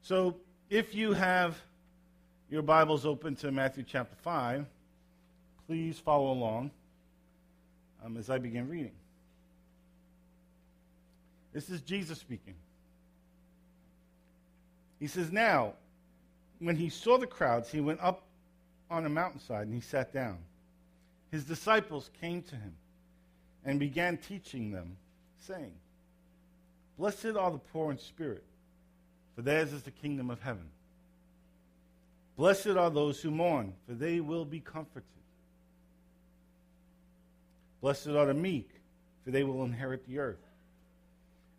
So 0.00 0.36
if 0.70 0.94
you 0.94 1.12
have 1.12 1.60
your 2.50 2.62
Bibles 2.62 3.04
open 3.04 3.36
to 3.36 3.52
Matthew 3.52 3.84
chapter 3.86 4.16
5, 4.22 4.64
please 5.66 5.98
follow 5.98 6.32
along. 6.32 6.70
um, 8.04 8.16
as 8.16 8.30
I 8.30 8.38
begin 8.38 8.68
reading. 8.68 8.92
This 11.52 11.68
is 11.68 11.80
Jesus 11.80 12.18
speaking. 12.18 12.54
He 15.00 15.08
says, 15.08 15.32
Now, 15.32 15.74
when 16.60 16.76
he 16.76 16.88
saw 16.88 17.18
the 17.18 17.26
crowds, 17.26 17.70
he 17.70 17.80
went 17.80 18.00
up 18.00 18.22
on 18.90 19.04
a 19.04 19.08
mountainside 19.08 19.66
and 19.66 19.74
he 19.74 19.80
sat 19.80 20.12
down. 20.12 20.38
His 21.30 21.44
disciples 21.44 22.10
came 22.20 22.42
to 22.42 22.54
him 22.54 22.74
and 23.64 23.78
began 23.78 24.16
teaching 24.16 24.70
them, 24.70 24.96
saying, 25.46 25.72
Blessed 26.98 27.36
are 27.38 27.50
the 27.50 27.58
poor 27.58 27.90
in 27.90 27.98
spirit, 27.98 28.44
for 29.34 29.42
theirs 29.42 29.72
is 29.72 29.82
the 29.82 29.90
kingdom 29.90 30.30
of 30.30 30.40
heaven. 30.40 30.70
Blessed 32.38 32.68
are 32.68 32.88
those 32.88 33.20
who 33.20 33.30
mourn, 33.30 33.74
for 33.86 33.94
they 33.94 34.20
will 34.20 34.44
be 34.44 34.60
comforted. 34.60 35.02
Blessed 37.80 38.08
are 38.08 38.26
the 38.26 38.34
meek, 38.34 38.70
for 39.24 39.32
they 39.32 39.42
will 39.42 39.64
inherit 39.64 40.06
the 40.06 40.20
earth. 40.20 40.38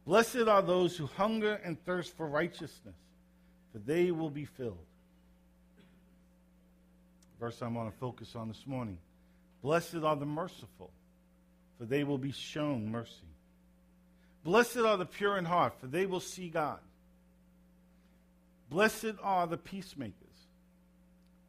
Blessed 0.05 0.48
are 0.48 0.62
those 0.62 0.95
who 0.95 1.05
hunger 1.05 1.59
and 1.65 1.77
thirst 1.86 2.15
for 2.15 2.27
righteousness, 2.27 2.95
for 3.74 3.79
they 3.79 4.12
will 4.12 4.29
be 4.29 4.45
filled. 4.45 4.77
Verse 7.41 7.62
I'm 7.62 7.74
going 7.74 7.91
to 7.91 7.98
focus 7.98 8.36
on 8.36 8.48
this 8.48 8.65
morning. 8.65 8.98
Blessed 9.62 9.98
are 10.03 10.15
the 10.15 10.25
merciful, 10.25 10.91
for 11.77 11.86
they 11.86 12.05
will 12.05 12.17
be 12.17 12.31
shown 12.31 12.89
mercy. 12.89 13.13
Blessed 14.45 14.77
are 14.77 14.95
the 14.95 15.05
pure 15.05 15.38
in 15.38 15.43
heart, 15.43 15.74
for 15.81 15.88
they 15.88 16.05
will 16.05 16.21
see 16.21 16.48
God. 16.48 16.79
Blessed 18.69 19.15
are 19.21 19.45
the 19.45 19.57
peacemakers, 19.57 20.28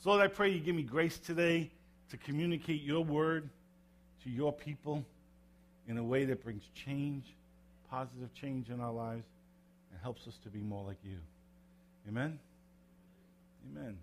So 0.00 0.08
Lord, 0.08 0.22
I 0.22 0.28
pray 0.28 0.50
you 0.50 0.60
give 0.60 0.74
me 0.74 0.82
grace 0.82 1.18
today 1.18 1.70
to 2.08 2.16
communicate 2.16 2.82
your 2.82 3.04
word 3.04 3.50
to 4.24 4.30
your 4.30 4.50
people 4.50 5.04
in 5.86 5.98
a 5.98 6.02
way 6.02 6.24
that 6.24 6.42
brings 6.42 6.62
change, 6.74 7.34
positive 7.90 8.32
change 8.32 8.70
in 8.70 8.80
our 8.80 8.92
lives, 8.92 9.26
and 9.90 10.00
helps 10.00 10.26
us 10.26 10.38
to 10.44 10.48
be 10.48 10.60
more 10.60 10.86
like 10.86 10.96
you. 11.04 11.18
Amen? 12.08 12.38
Amen. 13.70 13.98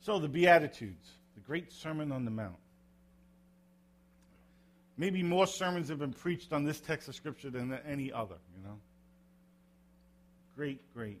So, 0.00 0.18
the 0.18 0.28
Beatitudes, 0.28 1.10
the 1.36 1.40
great 1.42 1.72
Sermon 1.72 2.10
on 2.10 2.24
the 2.24 2.32
Mount. 2.32 2.56
Maybe 4.96 5.22
more 5.22 5.46
sermons 5.46 5.90
have 5.90 6.00
been 6.00 6.12
preached 6.12 6.52
on 6.52 6.64
this 6.64 6.80
text 6.80 7.06
of 7.06 7.14
Scripture 7.14 7.50
than 7.50 7.72
any 7.86 8.12
other, 8.12 8.36
you 8.56 8.66
know? 8.66 8.78
Great, 10.56 10.80
great, 10.92 11.20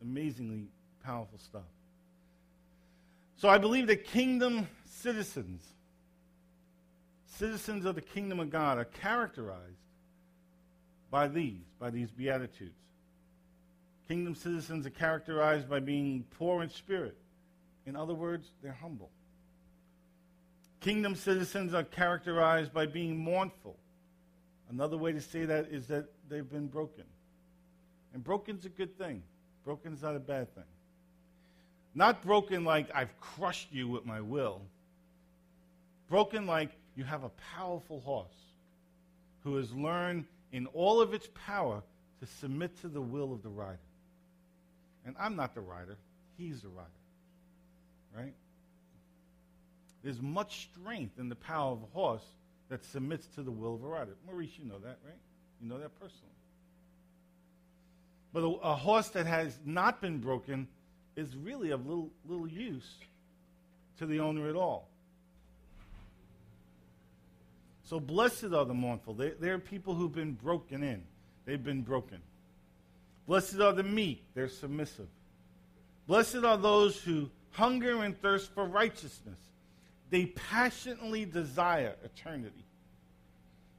amazingly 0.00 0.68
powerful 1.04 1.38
stuff. 1.38 1.64
So 3.36 3.48
I 3.48 3.58
believe 3.58 3.86
that 3.88 4.04
kingdom 4.06 4.66
citizens, 4.86 5.62
citizens 7.26 7.84
of 7.84 7.94
the 7.94 8.00
kingdom 8.00 8.40
of 8.40 8.50
God, 8.50 8.78
are 8.78 8.84
characterized 8.84 9.60
by 11.10 11.28
these, 11.28 11.60
by 11.78 11.90
these 11.90 12.10
beatitudes. 12.10 12.72
Kingdom 14.08 14.34
citizens 14.34 14.86
are 14.86 14.90
characterized 14.90 15.68
by 15.68 15.80
being 15.80 16.24
poor 16.38 16.62
in 16.62 16.70
spirit. 16.70 17.16
In 17.86 17.94
other 17.94 18.14
words, 18.14 18.48
they're 18.62 18.72
humble. 18.80 19.10
Kingdom 20.80 21.14
citizens 21.14 21.74
are 21.74 21.82
characterized 21.82 22.72
by 22.72 22.86
being 22.86 23.18
mournful. 23.18 23.76
Another 24.70 24.96
way 24.96 25.12
to 25.12 25.20
say 25.20 25.44
that 25.44 25.66
is 25.66 25.86
that 25.88 26.06
they've 26.28 26.48
been 26.48 26.68
broken. 26.68 27.04
And 28.14 28.24
broken's 28.24 28.64
a 28.64 28.68
good 28.68 28.96
thing. 28.96 29.22
Broken's 29.64 30.02
not 30.02 30.16
a 30.16 30.20
bad 30.20 30.54
thing. 30.54 30.64
Not 31.96 32.22
broken 32.22 32.62
like 32.62 32.94
I've 32.94 33.18
crushed 33.20 33.72
you 33.72 33.88
with 33.88 34.04
my 34.04 34.20
will. 34.20 34.60
Broken 36.10 36.46
like 36.46 36.68
you 36.94 37.04
have 37.04 37.24
a 37.24 37.30
powerful 37.56 38.00
horse 38.00 38.36
who 39.42 39.56
has 39.56 39.72
learned 39.72 40.26
in 40.52 40.66
all 40.68 41.00
of 41.00 41.14
its 41.14 41.26
power 41.46 41.82
to 42.20 42.26
submit 42.26 42.78
to 42.82 42.88
the 42.88 43.00
will 43.00 43.32
of 43.32 43.42
the 43.42 43.48
rider. 43.48 43.78
And 45.06 45.16
I'm 45.18 45.36
not 45.36 45.54
the 45.54 45.62
rider, 45.62 45.96
he's 46.36 46.60
the 46.60 46.68
rider. 46.68 46.90
Right? 48.14 48.34
There's 50.04 50.20
much 50.20 50.68
strength 50.70 51.18
in 51.18 51.30
the 51.30 51.34
power 51.34 51.72
of 51.72 51.82
a 51.82 51.94
horse 51.94 52.24
that 52.68 52.84
submits 52.84 53.26
to 53.36 53.42
the 53.42 53.50
will 53.50 53.74
of 53.74 53.82
a 53.82 53.88
rider. 53.88 54.12
Maurice, 54.26 54.50
you 54.58 54.68
know 54.68 54.78
that, 54.80 54.98
right? 55.02 55.18
You 55.62 55.68
know 55.70 55.78
that 55.78 55.98
personally. 55.98 56.34
But 58.34 58.42
a, 58.42 58.72
a 58.72 58.74
horse 58.74 59.08
that 59.08 59.26
has 59.26 59.58
not 59.64 60.02
been 60.02 60.18
broken 60.18 60.68
is 61.16 61.34
really 61.36 61.70
of 61.70 61.86
little, 61.86 62.10
little 62.26 62.46
use 62.46 62.94
to 63.98 64.06
the 64.06 64.20
owner 64.20 64.48
at 64.48 64.56
all. 64.56 64.88
So 67.84 67.98
blessed 68.00 68.52
are 68.52 68.64
the 68.64 68.74
mournful. 68.74 69.14
They, 69.14 69.30
they're 69.30 69.58
people 69.58 69.94
who've 69.94 70.14
been 70.14 70.32
broken 70.32 70.82
in. 70.82 71.02
They've 71.44 71.62
been 71.62 71.82
broken. 71.82 72.20
Blessed 73.26 73.60
are 73.60 73.72
the 73.72 73.82
meek. 73.82 74.24
They're 74.34 74.48
submissive. 74.48 75.08
Blessed 76.06 76.44
are 76.44 76.56
those 76.56 77.00
who 77.00 77.30
hunger 77.52 78.02
and 78.02 78.20
thirst 78.20 78.52
for 78.52 78.64
righteousness. 78.64 79.38
They 80.10 80.26
passionately 80.26 81.24
desire 81.24 81.94
eternity. 82.04 82.64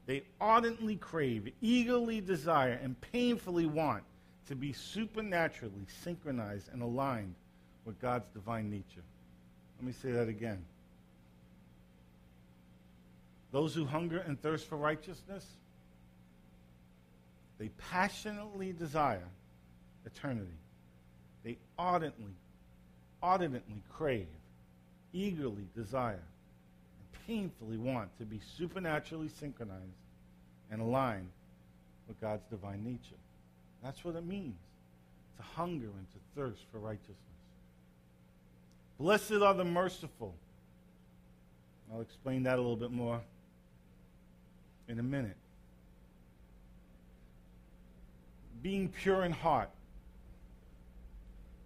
They 0.06 0.24
ardently 0.40 0.96
crave, 0.96 1.52
eagerly 1.62 2.22
desire, 2.22 2.80
and 2.82 3.00
painfully 3.00 3.66
want 3.66 4.04
to 4.48 4.56
be 4.56 4.74
supernaturally 4.74 5.86
synchronized 6.04 6.70
and 6.72 6.82
aligned 6.82 7.36
with 7.86 8.00
God's 8.02 8.28
divine 8.30 8.70
nature. 8.70 9.04
Let 9.78 9.86
me 9.86 9.94
say 10.02 10.12
that 10.12 10.28
again. 10.28 10.64
Those 13.52 13.74
who 13.74 13.86
hunger 13.86 14.20
and 14.20 14.42
thirst 14.42 14.68
for 14.68 14.76
righteousness, 14.76 15.46
they 17.58 17.70
passionately 17.90 18.74
desire 18.74 19.28
eternity. 20.06 20.48
They 21.44 21.58
ardently, 21.78 22.34
ardently 23.22 23.82
crave, 23.94 24.28
eagerly 25.14 25.68
desire, 25.76 26.14
and 26.14 27.26
painfully 27.26 27.78
want 27.78 28.16
to 28.20 28.26
be 28.26 28.42
supernaturally 28.58 29.30
synchronized 29.40 29.82
and 30.70 30.82
aligned 30.82 31.30
with 32.08 32.20
God's 32.20 32.44
divine 32.50 32.84
nature. 32.84 33.16
That's 33.84 34.04
what 34.04 34.16
it 34.16 34.26
means 34.26 34.58
to 35.38 35.44
hunger 35.44 35.86
and 35.86 36.08
to 36.12 36.18
thirst 36.36 36.62
for 36.72 36.80
righteousness. 36.80 37.18
Blessed 39.00 39.34
are 39.34 39.54
the 39.54 39.64
merciful. 39.64 40.34
I'll 41.94 42.02
explain 42.02 42.44
that 42.44 42.56
a 42.56 42.62
little 42.62 42.76
bit 42.76 42.92
more 42.92 43.22
in 44.88 45.00
a 45.00 45.04
minute. 45.04 45.38
Being 48.62 48.90
pure 48.90 49.24
in 49.24 49.32
heart. 49.32 49.70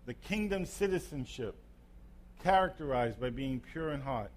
The 0.06 0.13
kingdom 0.13 0.65
citizenship 0.65 1.56
characterized 2.44 3.20
by 3.20 3.30
being 3.30 3.62
pure 3.72 3.91
in 3.91 4.01
heart 4.01 4.32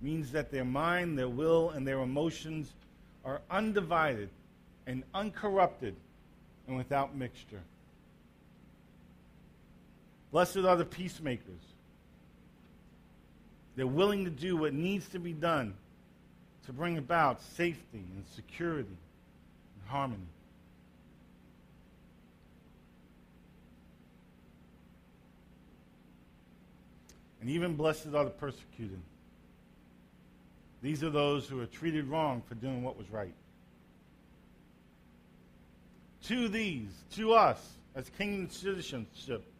means 0.00 0.30
that 0.32 0.50
their 0.52 0.64
mind, 0.64 1.18
their 1.18 1.28
will, 1.28 1.70
and 1.70 1.86
their 1.86 2.00
emotions 2.00 2.72
are 3.24 3.40
undivided 3.50 4.28
and 4.86 5.02
uncorrupted 5.14 5.96
and 6.68 6.76
without 6.76 7.16
mixture. 7.16 7.62
Blessed 10.30 10.58
are 10.58 10.76
the 10.76 10.84
peacemakers. 10.84 11.62
They're 13.76 13.86
willing 13.86 14.24
to 14.24 14.30
do 14.30 14.56
what 14.56 14.74
needs 14.74 15.08
to 15.08 15.18
be 15.18 15.32
done 15.32 15.74
to 16.66 16.72
bring 16.72 16.98
about 16.98 17.42
safety 17.42 17.78
and 17.92 18.24
security 18.34 18.88
and 18.88 19.88
harmony. 19.88 20.22
And 27.40 27.50
even 27.50 27.74
blessed 27.74 28.06
are 28.14 28.24
the 28.24 28.30
persecuted. 28.30 29.00
These 30.84 31.02
are 31.02 31.08
those 31.08 31.48
who 31.48 31.62
are 31.62 31.66
treated 31.66 32.08
wrong 32.08 32.42
for 32.46 32.56
doing 32.56 32.82
what 32.82 32.98
was 32.98 33.10
right. 33.10 33.32
To 36.24 36.46
these, 36.46 36.90
to 37.12 37.32
us, 37.32 37.58
as 37.94 38.10
kingdom 38.10 38.50
citizenship, 38.50 39.50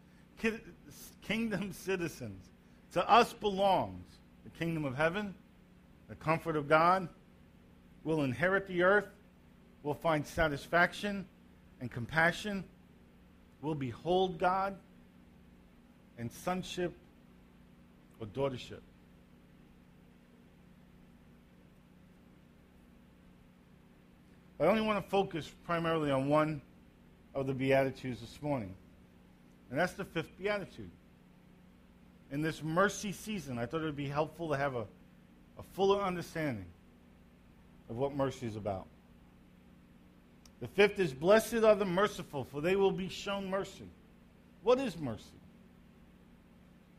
kingdom 1.22 1.72
citizens, 1.72 2.50
To 2.92 3.10
us 3.10 3.32
belongs 3.32 4.04
the 4.44 4.50
kingdom 4.50 4.84
of 4.84 4.96
heaven, 4.96 5.34
the 6.10 6.14
comfort 6.14 6.56
of 6.56 6.68
God. 6.68 7.08
We'll 8.04 8.20
inherit 8.20 8.68
the 8.68 8.82
earth. 8.82 9.08
We'll 9.82 9.94
find 9.94 10.26
satisfaction 10.26 11.26
and 11.80 11.90
compassion. 11.90 12.64
We'll 13.62 13.74
behold 13.74 14.38
God 14.38 14.76
and 16.18 16.30
sonship 16.30 16.94
or 18.20 18.26
daughtership. 18.26 18.80
I 24.60 24.66
only 24.66 24.82
want 24.82 25.02
to 25.02 25.10
focus 25.10 25.50
primarily 25.64 26.10
on 26.10 26.28
one 26.28 26.62
of 27.34 27.46
the 27.46 27.54
Beatitudes 27.54 28.20
this 28.20 28.40
morning, 28.40 28.72
and 29.70 29.78
that's 29.78 29.94
the 29.94 30.04
fifth 30.04 30.38
Beatitude. 30.38 30.90
In 32.30 32.40
this 32.40 32.62
mercy 32.62 33.10
season, 33.10 33.58
I 33.58 33.66
thought 33.66 33.80
it 33.80 33.84
would 33.84 33.96
be 33.96 34.08
helpful 34.08 34.48
to 34.50 34.56
have 34.56 34.76
a, 34.76 34.86
a 35.58 35.62
fuller 35.72 36.00
understanding 36.00 36.66
of 37.90 37.96
what 37.96 38.14
mercy 38.14 38.46
is 38.46 38.56
about. 38.56 38.86
The 40.60 40.68
fifth 40.68 41.00
is 41.00 41.12
Blessed 41.12 41.64
are 41.64 41.74
the 41.74 41.84
merciful, 41.84 42.44
for 42.44 42.60
they 42.60 42.76
will 42.76 42.92
be 42.92 43.08
shown 43.08 43.50
mercy. 43.50 43.88
What 44.62 44.78
is 44.78 44.96
mercy? 44.98 45.24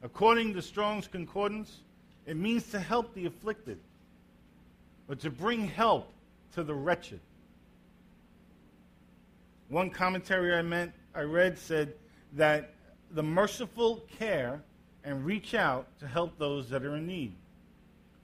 According 0.03 0.53
to 0.53 0.61
Strong's 0.61 1.07
Concordance, 1.07 1.79
it 2.25 2.35
means 2.35 2.69
to 2.71 2.79
help 2.79 3.13
the 3.15 3.25
afflicted, 3.25 3.79
or 5.07 5.15
to 5.15 5.29
bring 5.29 5.67
help 5.67 6.11
to 6.53 6.63
the 6.63 6.73
wretched. 6.73 7.21
One 9.69 9.89
commentary 9.89 10.53
I 10.53 10.61
meant 10.61 10.91
I 11.13 11.21
read 11.21 11.57
said 11.57 11.93
that 12.33 12.73
the 13.11 13.23
merciful 13.23 14.05
care 14.19 14.61
and 15.03 15.25
reach 15.25 15.53
out 15.53 15.87
to 15.99 16.07
help 16.07 16.37
those 16.37 16.69
that 16.69 16.83
are 16.83 16.95
in 16.95 17.07
need 17.07 17.33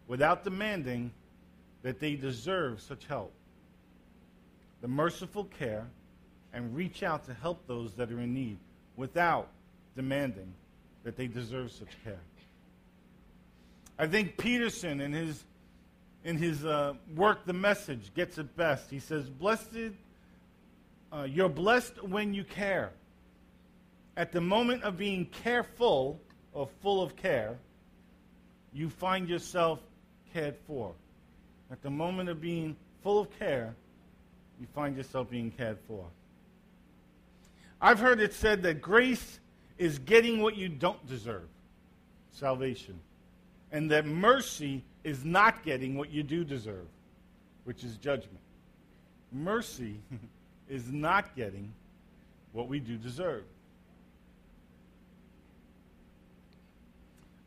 without 0.07 0.43
demanding 0.43 1.11
that 1.83 1.99
they 1.99 2.15
deserve 2.15 2.81
such 2.81 3.05
help. 3.05 3.31
The 4.81 4.87
merciful 4.87 5.45
care 5.45 5.87
and 6.53 6.75
reach 6.75 7.03
out 7.03 7.25
to 7.25 7.33
help 7.33 7.65
those 7.67 7.93
that 7.93 8.11
are 8.11 8.19
in 8.19 8.33
need 8.33 8.57
without 8.97 9.49
demanding 9.95 10.53
that 11.03 11.15
they 11.15 11.27
deserve 11.27 11.71
such 11.71 11.89
care. 12.03 12.19
I 13.97 14.07
think 14.07 14.37
Peterson 14.37 15.01
in 15.01 15.13
his 15.13 15.43
in 16.23 16.37
his 16.37 16.65
uh, 16.65 16.93
work, 17.15 17.45
The 17.45 17.53
Message, 17.53 18.13
gets 18.13 18.37
it 18.37 18.55
best. 18.55 18.91
He 18.91 18.99
says, 18.99 19.27
Blessed 19.27 19.93
uh, 21.11 21.23
you're 21.23 21.49
blessed 21.49 22.03
when 22.03 22.33
you 22.33 22.43
care. 22.43 22.91
At 24.17 24.31
the 24.31 24.41
moment 24.41 24.83
of 24.83 24.97
being 24.97 25.25
careful 25.25 26.19
or 26.53 26.67
full 26.81 27.01
of 27.01 27.15
care, 27.15 27.57
you 28.73 28.89
find 28.89 29.27
yourself 29.27 29.79
cared 30.33 30.55
for. 30.67 30.93
At 31.71 31.81
the 31.81 31.89
moment 31.89 32.29
of 32.29 32.41
being 32.41 32.75
full 33.03 33.19
of 33.19 33.37
care, 33.39 33.73
you 34.59 34.67
find 34.73 34.95
yourself 34.95 35.29
being 35.29 35.51
cared 35.51 35.77
for. 35.87 36.05
I've 37.81 37.99
heard 37.99 38.19
it 38.19 38.33
said 38.33 38.61
that 38.63 38.81
grace 38.81 39.39
is 39.77 39.97
getting 39.99 40.41
what 40.41 40.55
you 40.55 40.69
don't 40.69 41.05
deserve 41.07 41.47
salvation. 42.31 42.99
And 43.71 43.89
that 43.91 44.05
mercy 44.05 44.83
is 45.03 45.25
not 45.25 45.63
getting 45.63 45.95
what 45.95 46.11
you 46.11 46.23
do 46.23 46.43
deserve, 46.43 46.85
which 47.63 47.83
is 47.83 47.97
judgment. 47.97 48.39
Mercy 49.31 49.95
is 50.71 50.89
not 50.89 51.35
getting 51.35 51.73
what 52.53 52.69
we 52.69 52.79
do 52.79 52.95
deserve. 52.95 53.43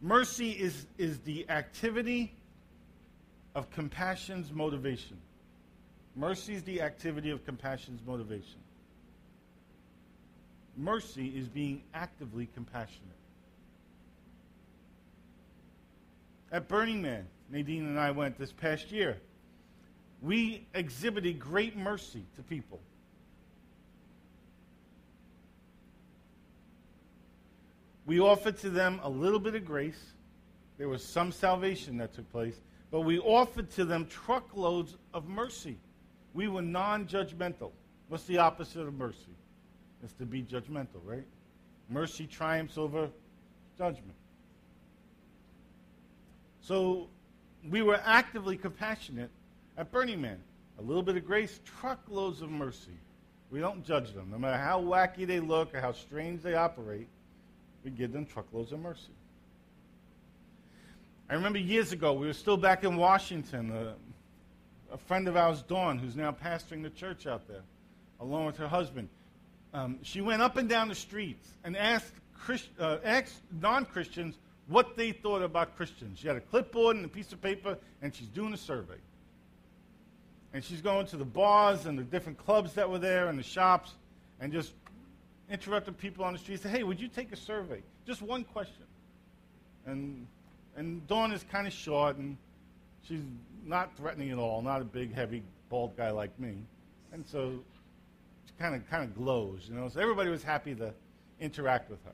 Mercy 0.03 0.51
is, 0.51 0.87
is 0.99 1.19
the 1.21 1.49
activity 1.49 2.35
of 3.55 3.71
compassion's 3.71 4.53
motivation. 4.53 5.17
Mercy 6.15 6.55
is 6.55 6.63
the 6.65 6.83
activity 6.83 7.31
of 7.31 7.45
compassion's 7.47 8.01
motivation. 8.07 8.61
Mercy 10.77 11.29
is 11.29 11.49
being 11.49 11.83
actively 11.95 12.49
compassionate. 12.55 13.01
At 16.53 16.69
Burning 16.69 17.01
Man, 17.01 17.27
Nadine 17.51 17.87
and 17.87 17.99
I 17.99 18.11
went 18.11 18.39
this 18.39 18.53
past 18.53 18.93
year. 18.93 19.17
We 20.21 20.67
exhibited 20.75 21.39
great 21.41 21.77
mercy 21.77 22.25
to 22.37 22.43
people. 22.43 22.81
We 28.07 28.21
offered 28.21 28.59
to 28.59 28.71
them 28.71 29.01
a 29.03 29.09
little 29.09 29.39
bit 29.39 29.55
of 29.55 29.65
grace. 29.65 30.13
There 30.79 30.89
was 30.89 31.05
some 31.05 31.33
salvation 31.33 31.97
that 31.99 32.13
took 32.15 32.31
place, 32.31 32.61
but 32.91 33.01
we 33.01 33.19
offered 33.19 33.71
to 33.73 33.85
them 33.85 34.07
truckloads 34.07 34.97
of 35.15 35.29
mercy. 35.29 35.79
We 36.35 36.49
were 36.49 36.63
non 36.63 37.07
judgmental. 37.07 37.71
What's 38.09 38.25
the 38.25 38.39
opposite 38.39 38.83
of 38.83 38.95
mercy? 38.95 39.35
It's 40.03 40.13
to 40.15 40.27
be 40.27 40.43
judgmental, 40.43 41.01
right? 41.05 41.25
Mercy 41.89 42.27
triumphs 42.27 42.77
over 42.77 43.09
judgment. 43.79 44.17
So 46.61 47.09
we 47.71 47.83
were 47.83 48.01
actively 48.05 48.57
compassionate 48.57 49.31
at 49.77 49.91
Burning 49.91 50.21
Man. 50.21 50.39
A 50.79 50.83
little 50.83 51.03
bit 51.03 51.17
of 51.17 51.25
grace, 51.25 51.61
truckloads 51.81 52.43
of 52.43 52.51
mercy. 52.51 52.99
We 53.51 53.61
don't 53.61 53.85
judge 53.85 54.13
them. 54.13 54.31
No 54.31 54.39
matter 54.39 54.59
how 54.59 54.83
wacky 54.83 55.27
they 55.27 55.41
look 55.41 55.75
or 55.75 55.81
how 55.81 55.93
strange 55.93 56.43
they 56.43 56.55
operate, 56.55 57.07
we 57.85 57.91
give 57.91 58.13
them 58.13 58.25
truckloads 58.25 58.73
of 58.73 58.81
mercy. 58.81 59.13
I 61.29 61.35
remember 61.35 61.59
years 61.59 61.93
ago, 61.93 62.13
we 62.15 62.27
were 62.27 62.33
still 62.33 62.57
back 62.57 62.83
in 62.83 62.97
Washington. 62.97 63.71
Uh, 63.71 63.93
a 64.93 64.97
friend 64.97 65.29
of 65.29 65.37
ours, 65.37 65.63
Dawn, 65.63 65.99
who's 65.99 66.17
now 66.17 66.33
pastoring 66.33 66.83
the 66.83 66.91
church 66.91 67.27
out 67.27 67.47
there, 67.47 67.63
along 68.21 68.47
with 68.47 68.57
her 68.57 68.69
husband, 68.69 69.09
um, 69.73 69.99
she 70.03 70.21
went 70.21 70.41
up 70.41 70.57
and 70.57 70.69
down 70.69 70.89
the 70.89 70.95
streets 70.95 71.49
and 71.65 71.77
asked, 71.77 72.13
Christ, 72.39 72.69
uh, 72.79 72.99
asked 73.05 73.43
non 73.61 73.85
Christians 73.85 74.37
what 74.69 74.97
they 74.97 75.13
thought 75.13 75.43
about 75.43 75.77
Christians. 75.77 76.19
She 76.19 76.29
had 76.29 76.37
a 76.37 76.41
clipboard 76.41 76.97
and 76.97 77.05
a 77.05 77.09
piece 77.09 77.33
of 77.33 77.43
paper, 77.43 77.77
and 78.01 78.15
she's 78.15 78.29
doing 78.29 78.53
a 78.55 78.57
survey. 78.59 78.95
And 80.53 80.63
she's 80.63 80.81
going 80.81 81.07
to 81.09 81.17
the 81.17 81.25
bars 81.25 81.87
and 81.87 81.99
the 81.99 82.05
different 82.05 82.39
clubs 82.39 82.75
that 82.75 82.89
were 82.89 82.99
there 82.99 83.27
and 83.29 83.39
the 83.39 83.43
shops 83.43 83.93
and 84.41 84.53
just 84.53 84.73
interrupted 85.55 85.97
people 85.97 86.25
on 86.25 86.33
the 86.33 86.39
street. 86.39 86.61
Say, 86.61 86.69
hey, 86.69 86.83
would 86.83 87.01
you 87.01 87.09
take 87.09 87.33
a 87.33 87.37
survey? 87.37 87.83
Just 88.07 88.21
one 88.21 88.45
question. 88.45 88.85
And 89.87 90.27
and 90.77 91.07
Dawn 91.07 91.33
is 91.33 91.45
kind 91.51 91.67
of 91.67 91.73
short, 91.73 92.17
and 92.17 92.37
she's 93.07 93.23
not 93.65 93.97
threatening 93.97 94.31
at 94.31 94.39
all. 94.39 94.61
Not 94.61 94.83
a 94.83 94.85
big, 94.85 95.15
heavy, 95.15 95.43
bald 95.71 95.97
guy 95.97 96.11
like 96.11 96.39
me. 96.39 96.55
And 97.13 97.25
so 97.27 97.61
she 98.47 98.53
kind 98.59 98.75
of 98.75 98.89
kind 98.91 99.05
of 99.05 99.15
glows, 99.17 99.67
you 99.69 99.75
know. 99.75 99.89
So 99.89 100.01
everybody 100.01 100.31
was 100.31 100.43
happy 100.43 100.75
to 100.75 100.93
interact 101.41 101.89
with 101.91 102.05
her. 102.05 102.13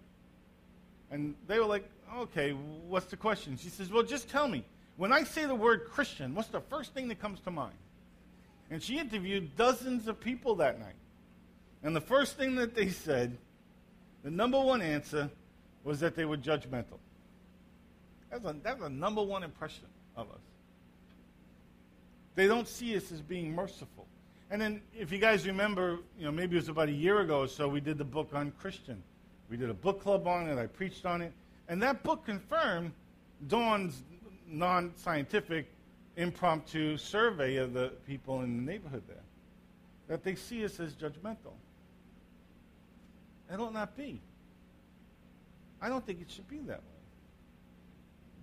And 1.11 1.35
they 1.49 1.59
were 1.59 1.67
like, 1.67 1.89
okay, 2.17 2.53
what's 2.53 3.07
the 3.07 3.17
question? 3.17 3.57
She 3.57 3.69
says, 3.69 3.91
well, 3.91 4.03
just 4.03 4.29
tell 4.29 4.47
me. 4.47 4.65
When 4.97 5.13
I 5.13 5.25
say 5.25 5.47
the 5.47 5.55
word 5.55 5.87
Christian, 5.91 6.35
what's 6.35 6.49
the 6.49 6.61
first 6.61 6.93
thing 6.93 7.09
that 7.09 7.21
comes 7.21 7.41
to 7.41 7.51
mind? 7.51 7.75
And 8.71 8.83
she 8.83 8.99
interviewed 8.99 9.57
dozens 9.57 10.07
of 10.07 10.21
people 10.21 10.55
that 10.57 10.79
night. 10.79 10.95
And 11.83 11.97
the 11.97 12.01
first 12.01 12.37
thing 12.37 12.57
that 12.57 12.75
they 12.75 12.89
said, 12.89 13.37
the 14.23 14.31
number 14.31 14.61
one 14.61 14.83
answer, 14.83 15.31
was 15.83 16.01
that 16.01 16.15
they 16.15 16.25
were 16.25 16.37
judgmental. 16.37 16.99
That's 18.31 18.45
a, 18.45 18.57
that's 18.63 18.83
a 18.83 18.89
number 18.89 19.23
one 19.23 19.43
impression 19.43 19.87
of 20.17 20.31
us. 20.31 20.41
They 22.35 22.47
don't 22.47 22.69
see 22.69 22.97
us 22.97 23.11
as 23.11 23.21
being 23.21 23.55
merciful. 23.55 24.07
And 24.51 24.61
then, 24.61 24.83
if 24.97 25.13
you 25.13 25.19
guys 25.19 25.47
remember, 25.47 25.99
you 26.19 26.25
know, 26.25 26.33
maybe 26.33 26.57
it 26.57 26.61
was 26.61 26.69
about 26.69 26.89
a 26.89 26.93
year 26.93 27.21
ago 27.21 27.41
or 27.41 27.49
so, 27.49 27.69
we 27.69 27.81
did 27.81 27.99
the 27.99 28.05
book 28.05 28.33
unChristian. 28.33 28.99
We 29.49 29.57
did 29.57 29.71
a 29.71 29.75
book 29.75 30.03
club 30.03 30.27
on 30.27 30.49
it. 30.49 30.59
I 30.59 30.67
preached 30.67 31.07
on 31.07 31.23
it, 31.23 31.33
and 31.69 31.83
that 31.83 32.03
book 32.03 32.25
confirmed 32.25 32.93
Dawn's 33.49 34.03
non-scientific, 34.49 35.67
impromptu 36.17 36.97
survey 36.97 37.57
of 37.57 37.73
the 37.73 37.93
people 38.07 38.43
in 38.43 38.57
the 38.57 38.73
neighborhood 38.73 39.03
there, 39.09 39.23
that 40.09 40.25
they 40.25 40.35
see 40.35 40.65
us 40.65 40.79
as 40.81 40.95
judgmental. 40.95 41.55
It 43.53 43.59
ought 43.59 43.73
not 43.73 43.97
be. 43.97 44.21
I 45.83 45.89
don't 45.89 46.05
think 46.07 46.21
it 46.21 46.31
should 46.31 46.49
be 46.49 46.59
that 46.59 46.79
way. 46.79 47.01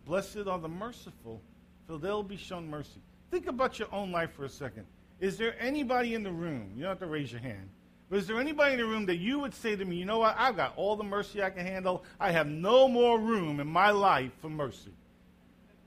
Blessed 0.06 0.48
are 0.48 0.60
the 0.60 0.70
merciful, 0.70 1.42
for 1.86 1.98
they'll 1.98 2.24
be 2.24 2.38
shown 2.38 2.70
mercy. 2.70 3.02
Think 3.30 3.48
about 3.48 3.78
your 3.78 3.94
own 3.94 4.12
life 4.12 4.32
for 4.34 4.46
a 4.46 4.50
second. 4.50 4.86
Is 5.20 5.38
there 5.38 5.56
anybody 5.60 6.14
in 6.14 6.24
the 6.24 6.32
room, 6.32 6.72
you 6.76 6.84
don't 6.84 6.92
have 6.92 7.00
to 7.00 7.08
raise 7.08 7.32
your 7.32 7.42
hand, 7.42 7.70
but 8.10 8.20
is 8.20 8.28
there 8.28 8.40
anybody 8.40 8.74
in 8.74 8.80
the 8.80 8.86
room 8.86 9.06
that 9.08 9.18
you 9.18 9.40
would 9.40 9.54
say 9.54 9.76
to 9.76 9.84
me, 9.84 9.98
you 9.98 10.06
know 10.06 10.20
what, 10.20 10.36
I've 10.38 10.56
got 10.56 10.74
all 10.78 10.96
the 10.96 11.04
mercy 11.04 11.44
I 11.44 11.50
can 11.50 11.66
handle. 11.66 12.04
I 12.20 12.32
have 12.32 12.48
no 12.48 12.88
more 12.88 13.20
room 13.20 13.60
in 13.60 13.68
my 13.68 13.92
life 13.92 14.32
for 14.42 14.50
mercy? 14.50 14.94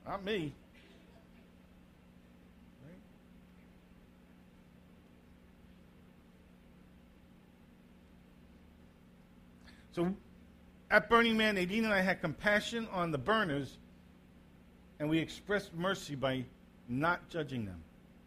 Not 0.05 0.23
me. 0.23 0.53
So 9.93 10.13
At 10.89 11.09
Burning 11.09 11.37
Man, 11.37 11.55
Nadine 11.55 11.85
and 11.85 11.93
I 11.93 12.01
had 12.01 12.21
compassion 12.21 12.87
on 12.91 13.11
the 13.11 13.17
burners, 13.17 13.77
and 14.99 15.09
we 15.09 15.19
expressed 15.19 15.73
mercy 15.73 16.15
by 16.15 16.45
not 16.87 17.27
judging 17.29 17.65
them. 17.65 17.81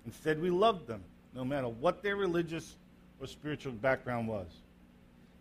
Instead, 0.06 0.40
we 0.40 0.50
loved 0.50 0.86
them, 0.86 1.02
no 1.34 1.44
matter 1.44 1.68
what 1.68 2.02
their 2.02 2.16
religious 2.16 2.76
or 3.20 3.26
spiritual 3.26 3.72
background 3.72 4.28
was. 4.28 4.46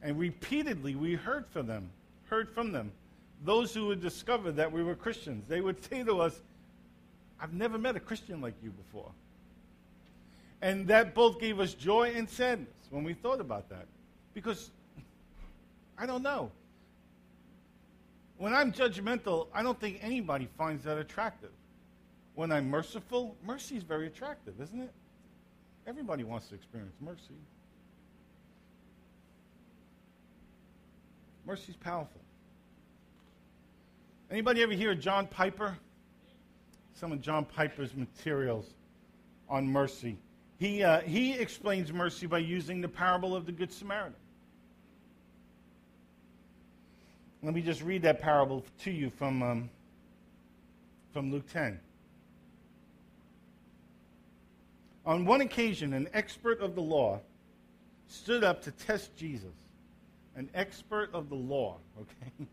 And 0.02 0.18
repeatedly, 0.18 0.96
we 0.96 1.16
heard 1.16 1.46
from 1.48 1.68
them, 1.68 1.90
heard 2.30 2.50
from 2.50 2.72
them, 2.72 2.92
those 3.44 3.74
who 3.74 3.88
would 3.88 4.02
discover 4.02 4.52
that 4.54 4.72
we 4.72 4.84
were 4.84 4.96
Christians. 4.96 5.46
They 5.48 5.62
would 5.62 5.84
say 5.90 6.04
to 6.04 6.22
us, 6.22 6.40
I've 7.40 7.54
never 7.54 7.78
met 7.78 7.96
a 7.98 8.00
Christian 8.00 8.40
like 8.40 8.54
you 8.64 8.70
before. 8.70 9.12
And 10.62 10.88
that 10.88 11.14
both 11.14 11.42
gave 11.42 11.60
us 11.60 11.74
joy 11.74 12.14
and 12.16 12.30
sadness 12.30 12.70
when 12.90 13.04
we 13.04 13.14
thought 13.14 13.42
about 13.42 13.70
that. 13.70 13.86
Because 14.34 14.72
I 15.98 16.06
don't 16.06 16.24
know. 16.24 16.52
When 18.38 18.54
I'm 18.54 18.72
judgmental, 18.72 19.48
I 19.54 19.64
don't 19.64 19.80
think 19.80 20.00
anybody 20.02 20.48
finds 20.58 20.84
that 20.84 20.98
attractive. 20.98 21.52
When 22.36 22.52
I'm 22.52 22.70
merciful, 22.70 23.36
mercy 23.46 23.78
is 23.78 23.84
very 23.84 24.08
attractive, 24.08 24.60
isn't 24.60 24.82
it? 24.82 24.92
Everybody 25.86 26.24
wants 26.24 26.48
to 26.50 26.56
experience 26.56 26.96
mercy. 27.00 27.36
Mercy 31.46 31.72
is 31.72 31.76
powerful. 31.76 32.22
Anybody 34.32 34.64
ever 34.64 34.74
hear 34.74 34.92
of 34.92 35.00
John 35.00 35.28
Piper? 35.28 35.78
Some 36.96 37.12
of 37.12 37.22
John 37.22 37.46
Piper's 37.46 37.94
materials 37.96 38.66
on 39.50 39.68
mercy. 39.68 40.18
He, 40.58 40.84
uh, 40.84 41.02
he 41.02 41.34
explains 41.34 41.92
mercy 41.92 42.26
by 42.26 42.40
using 42.40 42.82
the 42.82 42.88
parable 42.88 43.36
of 43.36 43.46
the 43.46 43.52
Good 43.52 43.72
Samaritan. 43.72 44.16
Let 47.44 47.54
me 47.54 47.62
just 47.62 47.82
read 47.82 48.04
that 48.04 48.22
parable 48.22 48.64
to 48.84 48.92
you 48.92 49.10
from, 49.10 49.44
um, 49.44 49.70
from 51.12 51.30
Luke 51.30 51.52
10. 51.52 51.78
On 55.06 55.26
one 55.26 55.42
occasion, 55.42 55.94
an 55.94 56.08
expert 56.14 56.62
of 56.62 56.74
the 56.74 56.82
law 56.82 57.20
stood 58.08 58.46
up 58.46 58.64
to 58.64 58.72
test 58.72 59.14
Jesus. 59.18 59.52
An 60.38 60.50
expert 60.54 61.10
of 61.14 61.28
the 61.28 61.36
law, 61.36 61.78
okay? 62.00 62.48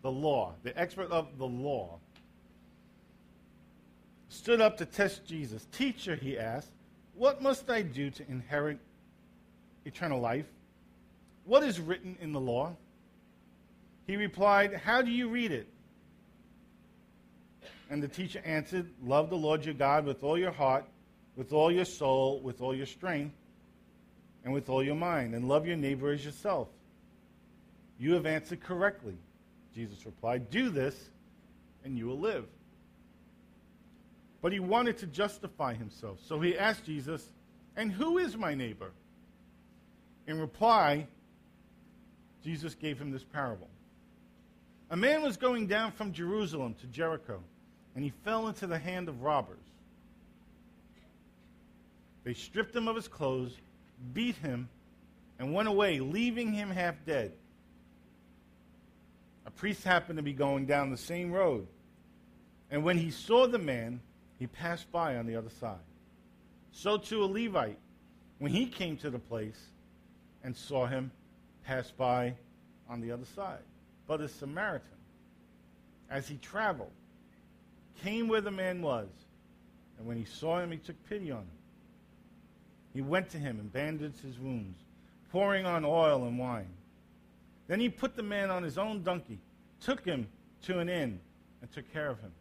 the 0.00 0.10
law, 0.10 0.54
the 0.62 0.76
expert 0.78 1.10
of 1.10 1.36
the 1.36 1.46
law, 1.46 1.98
stood 4.30 4.62
up 4.62 4.78
to 4.78 4.86
test 4.86 5.26
Jesus. 5.26 5.66
Teacher, 5.72 6.16
he 6.16 6.38
asked, 6.38 6.70
what 7.14 7.42
must 7.42 7.68
I 7.68 7.82
do 7.82 8.08
to 8.08 8.30
inherit 8.30 8.78
eternal 9.84 10.20
life? 10.20 10.46
What 11.44 11.62
is 11.62 11.78
written 11.78 12.16
in 12.20 12.32
the 12.32 12.40
law? 12.40 12.74
He 14.06 14.16
replied, 14.16 14.74
How 14.74 15.02
do 15.02 15.10
you 15.10 15.28
read 15.28 15.52
it? 15.52 15.68
And 17.90 18.02
the 18.02 18.08
teacher 18.08 18.40
answered, 18.44 18.88
Love 19.02 19.30
the 19.30 19.36
Lord 19.36 19.64
your 19.64 19.74
God 19.74 20.04
with 20.04 20.22
all 20.22 20.38
your 20.38 20.52
heart, 20.52 20.84
with 21.36 21.52
all 21.52 21.70
your 21.70 21.84
soul, 21.84 22.40
with 22.40 22.60
all 22.60 22.74
your 22.74 22.86
strength, 22.86 23.34
and 24.44 24.52
with 24.52 24.68
all 24.68 24.82
your 24.82 24.94
mind, 24.94 25.34
and 25.34 25.48
love 25.48 25.66
your 25.66 25.76
neighbor 25.76 26.12
as 26.12 26.24
yourself. 26.24 26.68
You 27.98 28.14
have 28.14 28.26
answered 28.26 28.62
correctly. 28.62 29.16
Jesus 29.74 30.06
replied, 30.06 30.50
Do 30.50 30.70
this, 30.70 30.96
and 31.84 31.98
you 31.98 32.06
will 32.06 32.18
live. 32.18 32.46
But 34.40 34.52
he 34.52 34.60
wanted 34.60 34.98
to 34.98 35.06
justify 35.06 35.74
himself. 35.74 36.18
So 36.26 36.40
he 36.40 36.56
asked 36.58 36.84
Jesus, 36.84 37.28
And 37.76 37.90
who 37.90 38.18
is 38.18 38.36
my 38.36 38.54
neighbor? 38.54 38.92
In 40.26 40.40
reply, 40.40 41.06
Jesus 42.44 42.74
gave 42.74 42.98
him 42.98 43.10
this 43.10 43.24
parable. 43.24 43.68
A 44.88 44.96
man 44.96 45.22
was 45.22 45.36
going 45.36 45.66
down 45.66 45.90
from 45.92 46.12
Jerusalem 46.12 46.74
to 46.80 46.86
Jericho, 46.86 47.42
and 47.94 48.04
he 48.04 48.12
fell 48.24 48.46
into 48.46 48.66
the 48.66 48.78
hand 48.78 49.08
of 49.08 49.22
robbers. 49.22 49.58
They 52.22 52.34
stripped 52.34 52.74
him 52.74 52.86
of 52.86 52.94
his 52.94 53.08
clothes, 53.08 53.56
beat 54.12 54.36
him, 54.36 54.68
and 55.38 55.52
went 55.52 55.68
away, 55.68 55.98
leaving 55.98 56.52
him 56.52 56.70
half 56.70 56.94
dead. 57.04 57.32
A 59.44 59.50
priest 59.50 59.82
happened 59.82 60.18
to 60.18 60.22
be 60.22 60.32
going 60.32 60.66
down 60.66 60.90
the 60.90 60.96
same 60.96 61.32
road, 61.32 61.66
and 62.70 62.84
when 62.84 62.98
he 62.98 63.10
saw 63.10 63.46
the 63.46 63.58
man, 63.58 64.00
he 64.38 64.46
passed 64.46 64.90
by 64.92 65.16
on 65.16 65.26
the 65.26 65.36
other 65.36 65.50
side. 65.50 65.78
So 66.70 66.96
too 66.96 67.24
a 67.24 67.26
Levite, 67.26 67.78
when 68.38 68.52
he 68.52 68.66
came 68.66 68.96
to 68.98 69.10
the 69.10 69.18
place 69.18 69.60
and 70.44 70.56
saw 70.56 70.86
him, 70.86 71.10
passed 71.64 71.96
by 71.96 72.34
on 72.88 73.00
the 73.00 73.10
other 73.10 73.24
side 73.34 73.62
but 74.06 74.20
a 74.20 74.28
Samaritan, 74.28 74.86
as 76.10 76.28
he 76.28 76.36
traveled, 76.36 76.92
came 78.02 78.28
where 78.28 78.40
the 78.40 78.50
man 78.50 78.82
was, 78.82 79.08
and 79.98 80.06
when 80.06 80.16
he 80.16 80.24
saw 80.24 80.60
him, 80.60 80.70
he 80.70 80.78
took 80.78 80.96
pity 81.08 81.30
on 81.30 81.40
him. 81.40 81.48
He 82.94 83.00
went 83.02 83.30
to 83.30 83.38
him 83.38 83.58
and 83.58 83.72
bandaged 83.72 84.20
his 84.20 84.38
wounds, 84.38 84.78
pouring 85.30 85.66
on 85.66 85.84
oil 85.84 86.26
and 86.26 86.38
wine. 86.38 86.72
Then 87.68 87.80
he 87.80 87.88
put 87.88 88.16
the 88.16 88.22
man 88.22 88.50
on 88.50 88.62
his 88.62 88.78
own 88.78 89.02
donkey, 89.02 89.38
took 89.80 90.04
him 90.04 90.28
to 90.62 90.78
an 90.78 90.88
inn, 90.88 91.20
and 91.60 91.72
took 91.72 91.92
care 91.92 92.08
of 92.08 92.20
him. 92.20 92.32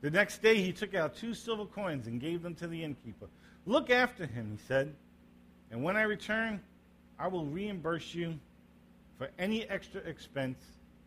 The 0.00 0.10
next 0.10 0.42
day 0.42 0.60
he 0.62 0.72
took 0.72 0.94
out 0.94 1.16
two 1.16 1.34
silver 1.34 1.64
coins 1.64 2.06
and 2.06 2.20
gave 2.20 2.42
them 2.42 2.54
to 2.56 2.68
the 2.68 2.84
innkeeper. 2.84 3.26
Look 3.64 3.90
after 3.90 4.26
him, 4.26 4.52
he 4.52 4.66
said, 4.68 4.94
and 5.70 5.82
when 5.82 5.96
I 5.96 6.02
return, 6.02 6.60
I 7.18 7.28
will 7.28 7.44
reimburse 7.46 8.14
you 8.14 8.38
for 9.18 9.28
any 9.38 9.64
extra 9.68 10.00
expense 10.02 10.58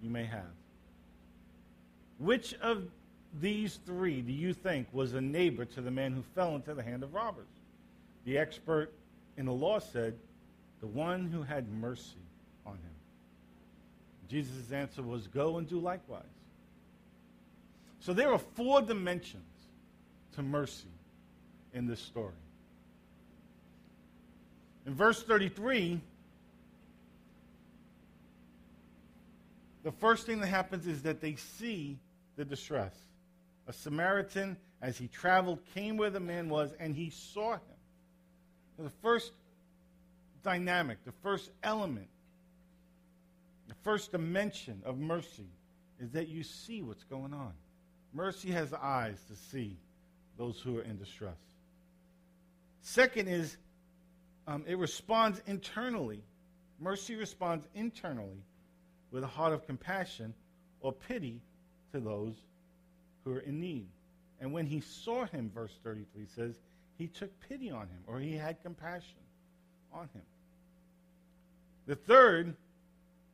you 0.01 0.09
may 0.09 0.25
have. 0.25 0.51
Which 2.17 2.53
of 2.55 2.83
these 3.39 3.79
three 3.85 4.21
do 4.21 4.31
you 4.31 4.53
think 4.53 4.87
was 4.91 5.13
a 5.13 5.21
neighbor 5.21 5.65
to 5.65 5.81
the 5.81 5.91
man 5.91 6.13
who 6.13 6.23
fell 6.35 6.55
into 6.55 6.73
the 6.73 6.83
hand 6.83 7.03
of 7.03 7.13
robbers? 7.13 7.45
The 8.25 8.37
expert 8.37 8.91
in 9.37 9.45
the 9.45 9.53
law 9.53 9.79
said, 9.79 10.15
the 10.81 10.87
one 10.87 11.27
who 11.27 11.43
had 11.43 11.71
mercy 11.71 12.17
on 12.65 12.73
him. 12.73 12.79
Jesus' 14.29 14.71
answer 14.71 15.01
was, 15.01 15.27
Go 15.27 15.57
and 15.57 15.67
do 15.67 15.79
likewise. 15.79 16.23
So 17.99 18.13
there 18.13 18.31
are 18.31 18.39
four 18.39 18.81
dimensions 18.81 19.43
to 20.35 20.41
mercy 20.41 20.87
in 21.73 21.87
this 21.87 21.99
story. 21.99 22.31
In 24.85 24.93
verse 24.93 25.21
33, 25.21 25.99
the 29.83 29.91
first 29.91 30.25
thing 30.25 30.39
that 30.41 30.47
happens 30.47 30.87
is 30.87 31.03
that 31.03 31.21
they 31.21 31.35
see 31.35 31.97
the 32.35 32.45
distress. 32.45 32.93
A 33.67 33.73
Samaritan, 33.73 34.57
as 34.81 34.97
he 34.97 35.07
traveled, 35.07 35.59
came 35.73 35.97
where 35.97 36.09
the 36.09 36.19
man 36.19 36.49
was, 36.49 36.71
and 36.79 36.95
he 36.95 37.09
saw 37.09 37.53
him. 37.53 37.61
The 38.77 38.89
first 39.01 39.33
dynamic, 40.43 41.03
the 41.05 41.11
first 41.23 41.51
element, 41.63 42.07
the 43.67 43.75
first 43.83 44.11
dimension 44.11 44.81
of 44.85 44.97
mercy 44.97 45.49
is 45.99 46.11
that 46.11 46.27
you 46.27 46.43
see 46.43 46.81
what's 46.81 47.03
going 47.03 47.33
on. 47.33 47.53
Mercy 48.13 48.49
has 48.51 48.73
eyes 48.73 49.21
to 49.29 49.35
see 49.35 49.77
those 50.37 50.59
who 50.59 50.79
are 50.79 50.81
in 50.81 50.97
distress. 50.97 51.37
Second 52.81 53.27
is 53.27 53.57
um, 54.47 54.63
it 54.65 54.77
responds 54.77 55.41
internally. 55.45 56.23
Mercy 56.79 57.15
responds 57.15 57.67
internally 57.75 58.41
with 59.11 59.23
a 59.23 59.27
heart 59.27 59.53
of 59.53 59.65
compassion 59.65 60.33
or 60.81 60.93
pity 60.93 61.41
to 61.91 61.99
those 61.99 62.35
who 63.23 63.33
are 63.33 63.39
in 63.39 63.59
need. 63.59 63.87
And 64.39 64.53
when 64.53 64.65
he 64.65 64.81
saw 64.81 65.25
him, 65.25 65.51
verse 65.53 65.73
33 65.83 66.25
says, 66.35 66.55
he 66.97 67.07
took 67.07 67.31
pity 67.47 67.71
on 67.71 67.83
him, 67.83 68.03
or 68.07 68.19
he 68.19 68.35
had 68.35 68.61
compassion 68.61 69.19
on 69.93 70.09
him. 70.13 70.21
The 71.87 71.95
third 71.95 72.55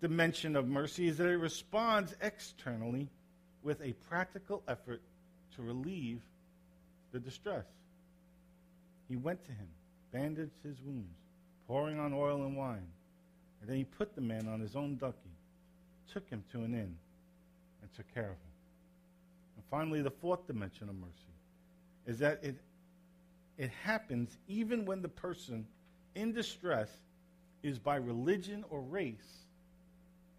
dimension 0.01 0.55
of 0.55 0.67
mercy 0.67 1.07
is 1.07 1.17
that 1.17 1.27
it 1.27 1.37
responds 1.37 2.15
externally 2.21 3.09
with 3.63 3.81
a 3.81 3.93
practical 4.07 4.63
effort 4.67 5.01
to 5.55 5.61
relieve 5.61 6.21
the 7.11 7.19
distress. 7.19 7.65
He 9.09 9.15
went 9.15 9.43
to 9.45 9.51
him, 9.51 9.67
bandaged 10.11 10.61
his 10.63 10.79
wounds, 10.81 11.17
pouring 11.67 11.99
on 11.99 12.13
oil 12.13 12.43
and 12.43 12.55
wine, 12.55 12.87
and 13.61 13.69
then 13.69 13.77
he 13.77 13.83
put 13.83 14.15
the 14.15 14.21
man 14.21 14.47
on 14.47 14.59
his 14.59 14.75
own 14.75 14.95
donkey 14.97 15.24
took 16.11 16.29
him 16.29 16.43
to 16.51 16.59
an 16.59 16.73
inn 16.73 16.95
and 17.81 17.93
took 17.95 18.11
care 18.13 18.23
of 18.23 18.29
him. 18.29 18.55
And 19.55 19.65
finally, 19.69 20.01
the 20.01 20.11
fourth 20.11 20.45
dimension 20.47 20.89
of 20.89 20.95
mercy 20.95 21.13
is 22.07 22.19
that 22.19 22.39
it, 22.43 22.55
it 23.57 23.71
happens 23.83 24.37
even 24.47 24.85
when 24.85 25.01
the 25.01 25.09
person 25.09 25.65
in 26.15 26.33
distress 26.33 26.89
is 27.63 27.79
by 27.79 27.95
religion 27.95 28.63
or 28.69 28.81
race 28.81 29.45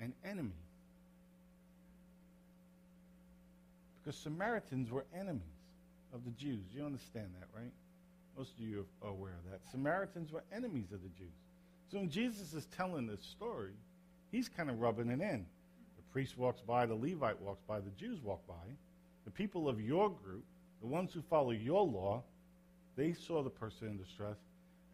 an 0.01 0.13
enemy. 0.25 0.51
Because 4.03 4.19
Samaritans 4.19 4.91
were 4.91 5.05
enemies 5.15 5.43
of 6.15 6.25
the 6.25 6.31
Jews. 6.33 6.63
You 6.73 6.85
understand 6.85 7.29
that, 7.41 7.49
right? 7.59 7.73
Most 8.39 8.53
of 8.53 8.61
you 8.61 8.87
are 9.03 9.11
aware 9.11 9.33
of 9.33 9.51
that. 9.51 9.61
Samaritans 9.71 10.31
were 10.31 10.45
enemies 10.55 10.93
of 10.93 11.03
the 11.03 11.09
Jews. 11.09 11.33
So 11.91 11.99
when 11.99 12.11
Jesus 12.11 12.53
is 12.53 12.67
telling 12.77 13.07
this 13.07 13.23
story, 13.23 13.73
He's 14.31 14.49
kind 14.49 14.71
of 14.71 14.81
rubbing 14.81 15.09
it 15.09 15.21
in. 15.21 15.47
Priest 16.17 16.39
walks 16.39 16.63
by, 16.63 16.87
the 16.87 16.95
Levite 16.95 17.39
walks 17.43 17.61
by, 17.69 17.79
the 17.79 17.91
Jews 17.91 18.23
walk 18.23 18.41
by. 18.49 18.55
The 19.27 19.31
people 19.31 19.69
of 19.69 19.83
your 19.83 20.09
group, 20.09 20.47
the 20.81 20.87
ones 20.87 21.13
who 21.13 21.21
follow 21.21 21.51
your 21.51 21.85
law, 21.85 22.23
they 22.97 23.13
saw 23.13 23.43
the 23.43 23.51
person 23.51 23.89
in 23.89 23.99
distress 23.99 24.39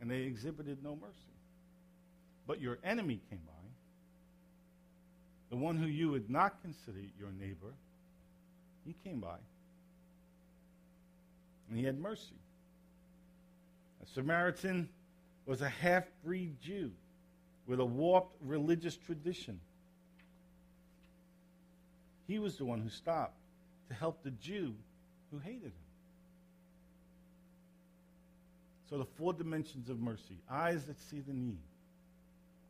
and 0.00 0.10
they 0.10 0.22
exhibited 0.22 0.78
no 0.82 0.96
mercy. 0.96 1.36
But 2.48 2.60
your 2.60 2.80
enemy 2.82 3.20
came 3.30 3.38
by, 3.46 3.68
the 5.50 5.56
one 5.56 5.76
who 5.76 5.86
you 5.86 6.10
would 6.10 6.28
not 6.28 6.60
consider 6.60 6.98
your 7.16 7.30
neighbor, 7.38 7.72
he 8.84 8.96
came 9.04 9.20
by. 9.20 9.38
And 11.68 11.78
he 11.78 11.84
had 11.84 12.00
mercy. 12.00 12.34
A 14.02 14.06
Samaritan 14.12 14.88
was 15.46 15.62
a 15.62 15.68
half 15.68 16.02
breed 16.24 16.60
Jew 16.60 16.90
with 17.68 17.78
a 17.78 17.84
warped 17.84 18.34
religious 18.40 18.96
tradition. 18.96 19.60
He 22.26 22.38
was 22.38 22.56
the 22.56 22.64
one 22.64 22.80
who 22.80 22.88
stopped 22.88 23.36
to 23.88 23.94
help 23.94 24.22
the 24.22 24.30
Jew 24.30 24.74
who 25.30 25.38
hated 25.38 25.64
him. 25.64 25.72
So, 28.88 28.98
the 28.98 29.04
four 29.04 29.32
dimensions 29.32 29.88
of 29.88 30.00
mercy 30.00 30.36
eyes 30.50 30.84
that 30.84 31.00
see 31.00 31.20
the 31.20 31.32
need, 31.32 31.62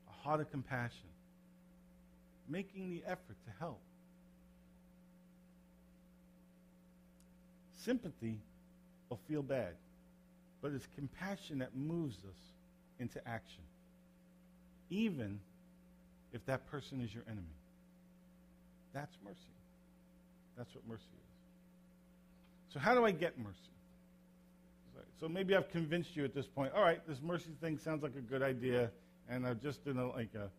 a 0.08 0.24
heart 0.24 0.40
of 0.40 0.50
compassion, 0.50 1.08
making 2.48 2.90
the 2.90 3.02
effort 3.04 3.36
to 3.44 3.52
help, 3.58 3.80
sympathy 7.84 8.38
will 9.08 9.18
feel 9.28 9.42
bad, 9.42 9.74
but 10.60 10.72
it's 10.72 10.86
compassion 10.94 11.58
that 11.58 11.74
moves 11.74 12.16
us 12.18 12.38
into 13.00 13.26
action, 13.26 13.62
even 14.90 15.40
if 16.32 16.44
that 16.46 16.70
person 16.70 17.00
is 17.00 17.12
your 17.12 17.24
enemy. 17.26 17.46
That's 18.92 19.16
mercy. 19.24 19.38
That's 20.56 20.74
what 20.74 20.86
mercy 20.86 21.02
is. 21.02 22.72
So, 22.74 22.78
how 22.78 22.94
do 22.94 23.04
I 23.04 23.10
get 23.10 23.38
mercy? 23.38 23.72
So 25.22 25.28
maybe 25.28 25.54
I've 25.54 25.70
convinced 25.70 26.16
you 26.16 26.24
at 26.24 26.34
this 26.34 26.48
point. 26.48 26.72
All 26.74 26.82
right, 26.82 27.00
this 27.06 27.22
mercy 27.22 27.50
thing 27.60 27.78
sounds 27.78 28.02
like 28.02 28.16
a 28.16 28.20
good 28.20 28.42
idea, 28.42 28.90
and 29.28 29.46
I've 29.46 29.62
just 29.62 29.84
done 29.84 29.96
a, 29.96 30.08
like 30.08 30.34
a, 30.34 30.50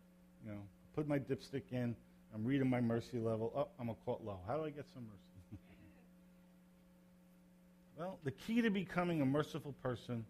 you 0.42 0.52
know, 0.52 0.60
put 0.94 1.06
my 1.06 1.18
dipstick 1.18 1.70
in. 1.70 1.94
I'm 2.34 2.46
reading 2.46 2.70
my 2.70 2.80
mercy 2.80 3.18
level. 3.18 3.52
Oh, 3.54 3.68
I'm 3.78 3.90
a 3.90 3.94
quote 3.94 4.22
low. 4.24 4.40
How 4.46 4.56
do 4.56 4.64
I 4.64 4.70
get 4.70 4.86
some 4.94 5.02
mercy? 5.02 5.58
well, 7.98 8.18
the 8.24 8.30
key 8.30 8.62
to 8.62 8.70
becoming 8.70 9.20
a 9.20 9.26
merciful 9.26 9.74
person 9.82 10.24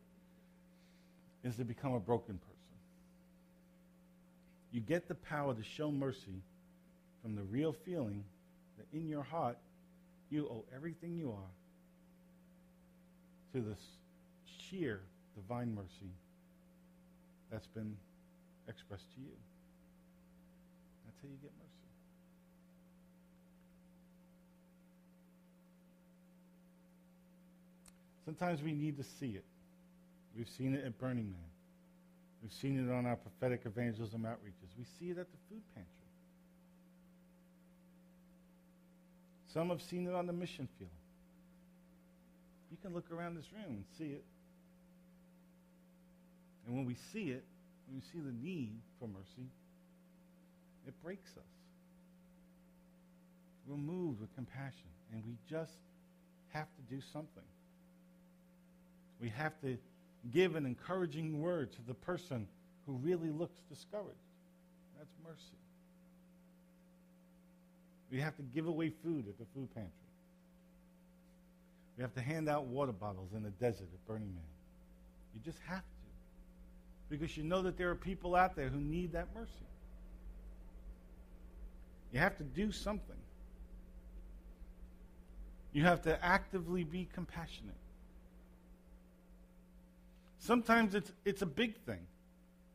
is 1.44 1.54
to 1.54 1.64
become 1.64 1.94
a 1.94 2.00
broken 2.00 2.34
person. 2.38 2.50
You 4.72 4.80
get 4.80 5.06
the 5.06 5.14
power 5.14 5.54
to 5.54 5.62
show 5.62 5.92
mercy 5.92 6.42
from 7.24 7.34
the 7.34 7.42
real 7.44 7.72
feeling 7.72 8.22
that 8.76 8.86
in 8.92 9.08
your 9.08 9.22
heart 9.22 9.56
you 10.28 10.46
owe 10.46 10.62
everything 10.76 11.16
you 11.16 11.30
are 11.30 11.50
to 13.54 13.62
this 13.66 13.80
sheer 14.44 15.00
divine 15.34 15.74
mercy 15.74 16.12
that's 17.50 17.66
been 17.68 17.96
expressed 18.68 19.10
to 19.14 19.20
you. 19.22 19.36
That's 21.06 21.16
how 21.22 21.28
you 21.28 21.38
get 21.40 21.52
mercy. 21.56 21.70
Sometimes 28.26 28.62
we 28.62 28.72
need 28.72 28.98
to 28.98 29.04
see 29.04 29.30
it. 29.30 29.44
We've 30.36 30.48
seen 30.48 30.74
it 30.74 30.84
at 30.84 30.98
Burning 30.98 31.30
Man. 31.30 31.50
We've 32.42 32.52
seen 32.52 32.86
it 32.86 32.92
on 32.92 33.06
our 33.06 33.16
prophetic 33.16 33.62
evangelism 33.64 34.22
outreaches. 34.22 34.76
We 34.76 34.84
see 34.98 35.10
it 35.10 35.16
at 35.18 35.30
the 35.30 35.38
food 35.48 35.62
pantry. 35.74 35.93
Some 39.54 39.70
have 39.70 39.80
seen 39.80 40.08
it 40.08 40.14
on 40.14 40.26
the 40.26 40.32
mission 40.32 40.68
field. 40.78 40.90
You 42.72 42.76
can 42.82 42.92
look 42.92 43.10
around 43.12 43.36
this 43.36 43.46
room 43.52 43.76
and 43.76 43.84
see 43.96 44.12
it. 44.12 44.24
And 46.66 46.76
when 46.76 46.84
we 46.84 46.96
see 47.12 47.30
it, 47.30 47.44
when 47.86 48.00
we 48.00 48.02
see 48.12 48.18
the 48.18 48.32
need 48.32 48.80
for 48.98 49.06
mercy, 49.06 49.48
it 50.88 50.94
breaks 51.04 51.30
us. 51.36 51.44
We're 53.68 53.76
moved 53.76 54.20
with 54.20 54.34
compassion, 54.34 54.90
and 55.12 55.22
we 55.24 55.36
just 55.48 55.72
have 56.52 56.66
to 56.66 56.94
do 56.94 57.00
something. 57.12 57.44
We 59.20 59.28
have 59.30 59.58
to 59.62 59.78
give 60.32 60.56
an 60.56 60.66
encouraging 60.66 61.40
word 61.40 61.72
to 61.72 61.78
the 61.86 61.94
person 61.94 62.48
who 62.86 62.94
really 62.94 63.30
looks 63.30 63.58
discouraged. 63.70 64.18
That's 64.98 65.14
mercy. 65.24 65.63
We 68.14 68.20
have 68.20 68.36
to 68.36 68.42
give 68.42 68.68
away 68.68 68.92
food 69.02 69.26
at 69.26 69.36
the 69.38 69.44
food 69.56 69.74
pantry. 69.74 69.90
We 71.96 72.02
have 72.02 72.14
to 72.14 72.20
hand 72.20 72.48
out 72.48 72.66
water 72.66 72.92
bottles 72.92 73.30
in 73.34 73.42
the 73.42 73.50
desert 73.50 73.88
at 73.92 74.06
Burning 74.06 74.32
Man. 74.32 74.44
You 75.34 75.40
just 75.44 75.58
have 75.66 75.80
to 75.80 75.84
because 77.10 77.36
you 77.36 77.42
know 77.42 77.62
that 77.62 77.76
there 77.76 77.90
are 77.90 77.96
people 77.96 78.36
out 78.36 78.54
there 78.54 78.68
who 78.68 78.78
need 78.78 79.12
that 79.12 79.26
mercy. 79.34 79.50
You 82.12 82.20
have 82.20 82.36
to 82.38 82.44
do 82.44 82.70
something. 82.70 83.16
You 85.72 85.82
have 85.82 86.02
to 86.02 86.24
actively 86.24 86.84
be 86.84 87.08
compassionate. 87.12 87.74
Sometimes 90.38 90.94
it's, 90.94 91.10
it's 91.24 91.42
a 91.42 91.46
big 91.46 91.76
thing, 91.78 92.06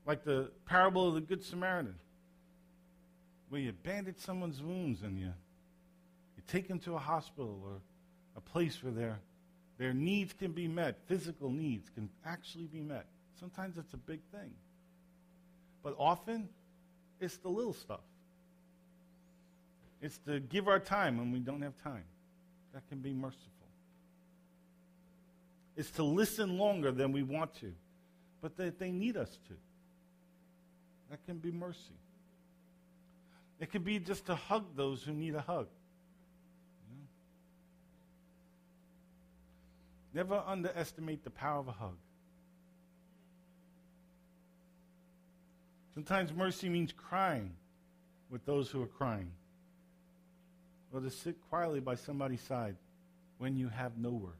like 0.05 0.25
the 0.25 0.51
parable 0.65 1.07
of 1.07 1.13
the 1.13 1.21
Good 1.21 1.43
Samaritan, 1.43 1.95
where 3.49 3.61
you 3.61 3.71
bandage 3.71 4.17
someone's 4.17 4.61
wounds 4.61 5.01
and 5.01 5.19
you, 5.19 5.33
you 6.37 6.43
take 6.47 6.67
them 6.67 6.79
to 6.79 6.95
a 6.95 6.99
hospital 6.99 7.59
or 7.63 7.81
a 8.37 8.41
place 8.41 8.83
where 8.83 8.93
their, 8.93 9.19
their 9.77 9.93
needs 9.93 10.33
can 10.33 10.51
be 10.51 10.67
met, 10.67 10.97
physical 11.07 11.49
needs 11.49 11.89
can 11.89 12.09
actually 12.25 12.65
be 12.65 12.81
met. 12.81 13.05
Sometimes 13.39 13.77
it's 13.77 13.93
a 13.93 13.97
big 13.97 14.19
thing. 14.31 14.51
But 15.83 15.95
often, 15.97 16.49
it's 17.19 17.37
the 17.37 17.49
little 17.49 17.73
stuff. 17.73 18.01
It's 20.01 20.17
to 20.19 20.39
give 20.39 20.67
our 20.67 20.79
time 20.79 21.17
when 21.17 21.31
we 21.31 21.39
don't 21.39 21.61
have 21.61 21.81
time. 21.83 22.03
That 22.73 22.87
can 22.89 22.99
be 22.99 23.13
merciful. 23.13 23.45
It's 25.75 25.91
to 25.91 26.03
listen 26.03 26.57
longer 26.57 26.91
than 26.91 27.11
we 27.11 27.23
want 27.23 27.53
to, 27.61 27.73
but 28.41 28.57
that 28.57 28.79
they 28.79 28.91
need 28.91 29.17
us 29.17 29.29
to. 29.47 29.53
That 31.09 31.25
can 31.25 31.37
be 31.37 31.51
mercy. 31.51 31.95
It 33.59 33.71
could 33.71 33.83
be 33.83 33.99
just 33.99 34.25
to 34.27 34.35
hug 34.35 34.65
those 34.75 35.03
who 35.03 35.13
need 35.13 35.35
a 35.35 35.41
hug. 35.41 35.67
Never 40.13 40.41
underestimate 40.47 41.23
the 41.23 41.29
power 41.29 41.59
of 41.59 41.67
a 41.67 41.71
hug. 41.71 41.97
Sometimes 45.93 46.31
mercy 46.33 46.69
means 46.69 46.93
crying 46.93 47.51
with 48.29 48.45
those 48.45 48.69
who 48.69 48.81
are 48.81 48.87
crying, 48.87 49.31
or 50.93 51.01
to 51.01 51.09
sit 51.09 51.35
quietly 51.49 51.79
by 51.79 51.95
somebody's 51.95 52.41
side 52.41 52.75
when 53.37 53.57
you 53.57 53.67
have 53.67 53.97
no 53.97 54.11
words. 54.11 54.35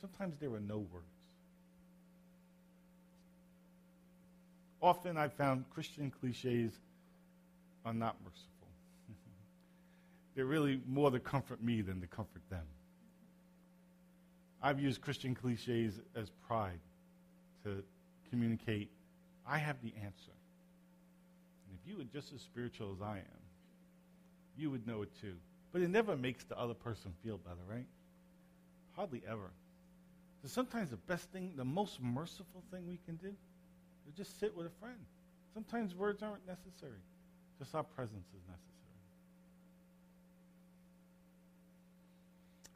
Sometimes 0.00 0.36
there 0.38 0.52
are 0.52 0.60
no 0.60 0.78
words. 0.78 1.06
Often 4.80 5.16
I've 5.16 5.32
found 5.32 5.64
Christian 5.70 6.10
cliches 6.10 6.72
are 7.88 7.94
not 7.94 8.16
merciful. 8.22 8.68
They're 10.34 10.44
really 10.44 10.80
more 10.86 11.10
to 11.10 11.18
comfort 11.18 11.62
me 11.62 11.80
than 11.80 12.00
to 12.02 12.06
comfort 12.06 12.42
them. 12.50 12.66
I've 14.62 14.78
used 14.78 15.00
Christian 15.00 15.34
cliches 15.34 16.00
as 16.14 16.30
pride 16.46 16.80
to 17.64 17.82
communicate 18.30 18.90
I 19.46 19.56
have 19.56 19.80
the 19.82 19.94
answer. 20.04 20.36
And 21.66 21.78
if 21.80 21.90
you 21.90 21.96
were 21.96 22.04
just 22.04 22.34
as 22.34 22.42
spiritual 22.42 22.92
as 22.94 23.00
I 23.00 23.16
am, 23.16 23.40
you 24.58 24.70
would 24.70 24.86
know 24.86 25.00
it 25.00 25.08
too. 25.22 25.36
But 25.72 25.80
it 25.80 25.88
never 25.88 26.16
makes 26.16 26.44
the 26.44 26.58
other 26.58 26.74
person 26.74 27.14
feel 27.24 27.38
better, 27.38 27.62
right? 27.66 27.86
Hardly 28.94 29.22
ever. 29.26 29.50
So 30.42 30.48
sometimes 30.48 30.90
the 30.90 30.96
best 30.96 31.30
thing, 31.32 31.54
the 31.56 31.64
most 31.64 32.02
merciful 32.02 32.62
thing 32.70 32.86
we 32.86 32.98
can 33.06 33.16
do 33.16 33.32
is 34.06 34.14
just 34.14 34.38
sit 34.38 34.54
with 34.54 34.66
a 34.66 34.80
friend. 34.80 34.98
Sometimes 35.54 35.94
words 35.94 36.22
aren't 36.22 36.46
necessary, 36.46 37.00
just 37.58 37.74
our 37.74 37.82
presence 37.82 38.26
is 38.28 38.42
necessary. 38.46 38.68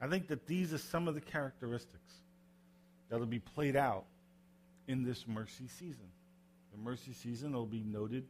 I 0.01 0.09
think 0.09 0.27
that 0.29 0.47
these 0.47 0.73
are 0.73 0.79
some 0.79 1.07
of 1.07 1.15
the 1.15 1.21
characteristics 1.21 2.15
that 3.09 3.19
will 3.19 3.27
be 3.27 3.39
played 3.39 3.77
out 3.77 4.05
in 4.89 5.05
this 5.05 5.27
mercy 5.29 5.69
season. 5.69 6.09
The 6.73 6.79
mercy 6.79 7.13
season 7.13 7.53
will 7.53 7.67
be 7.67 7.85
noted 7.85 8.25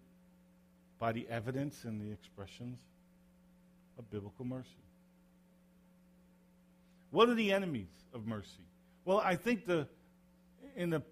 by 0.98 1.12
the 1.12 1.26
evidence 1.28 1.84
and 1.84 2.00
the 2.00 2.12
expressions 2.12 2.78
of 3.98 4.10
biblical 4.10 4.44
mercy. 4.44 4.68
What 7.10 7.28
are 7.28 7.34
the 7.34 7.52
enemies 7.52 7.90
of 8.12 8.26
mercy? 8.26 8.64
Well, 9.04 9.18
I 9.18 9.36
think 9.36 9.66
the 9.66 9.86
in 10.76 10.90
the 10.90 11.02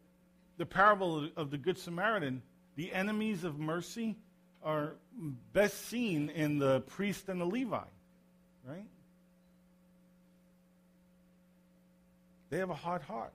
the 0.58 0.66
parable 0.66 1.28
of 1.36 1.50
the 1.50 1.58
Good 1.58 1.78
Samaritan, 1.78 2.42
the 2.76 2.92
enemies 2.92 3.44
of 3.44 3.58
mercy 3.58 4.16
are 4.62 4.94
best 5.52 5.86
seen 5.86 6.28
in 6.30 6.58
the 6.58 6.80
priest 6.82 7.28
and 7.28 7.40
the 7.40 7.44
Levite, 7.44 7.86
right? 8.64 8.84
They 12.50 12.58
have 12.58 12.70
a 12.70 12.74
hard 12.74 13.02
heart. 13.02 13.32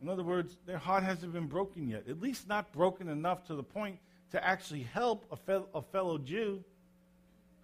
In 0.00 0.08
other 0.08 0.22
words, 0.22 0.56
their 0.66 0.78
heart 0.78 1.02
hasn't 1.02 1.32
been 1.32 1.46
broken 1.46 1.88
yet, 1.88 2.04
at 2.08 2.20
least 2.20 2.48
not 2.48 2.72
broken 2.72 3.08
enough 3.08 3.44
to 3.46 3.54
the 3.54 3.62
point 3.62 3.98
to 4.30 4.44
actually 4.44 4.82
help 4.82 5.26
a, 5.30 5.36
fe- 5.36 5.68
a 5.74 5.82
fellow 5.82 6.18
Jew 6.18 6.62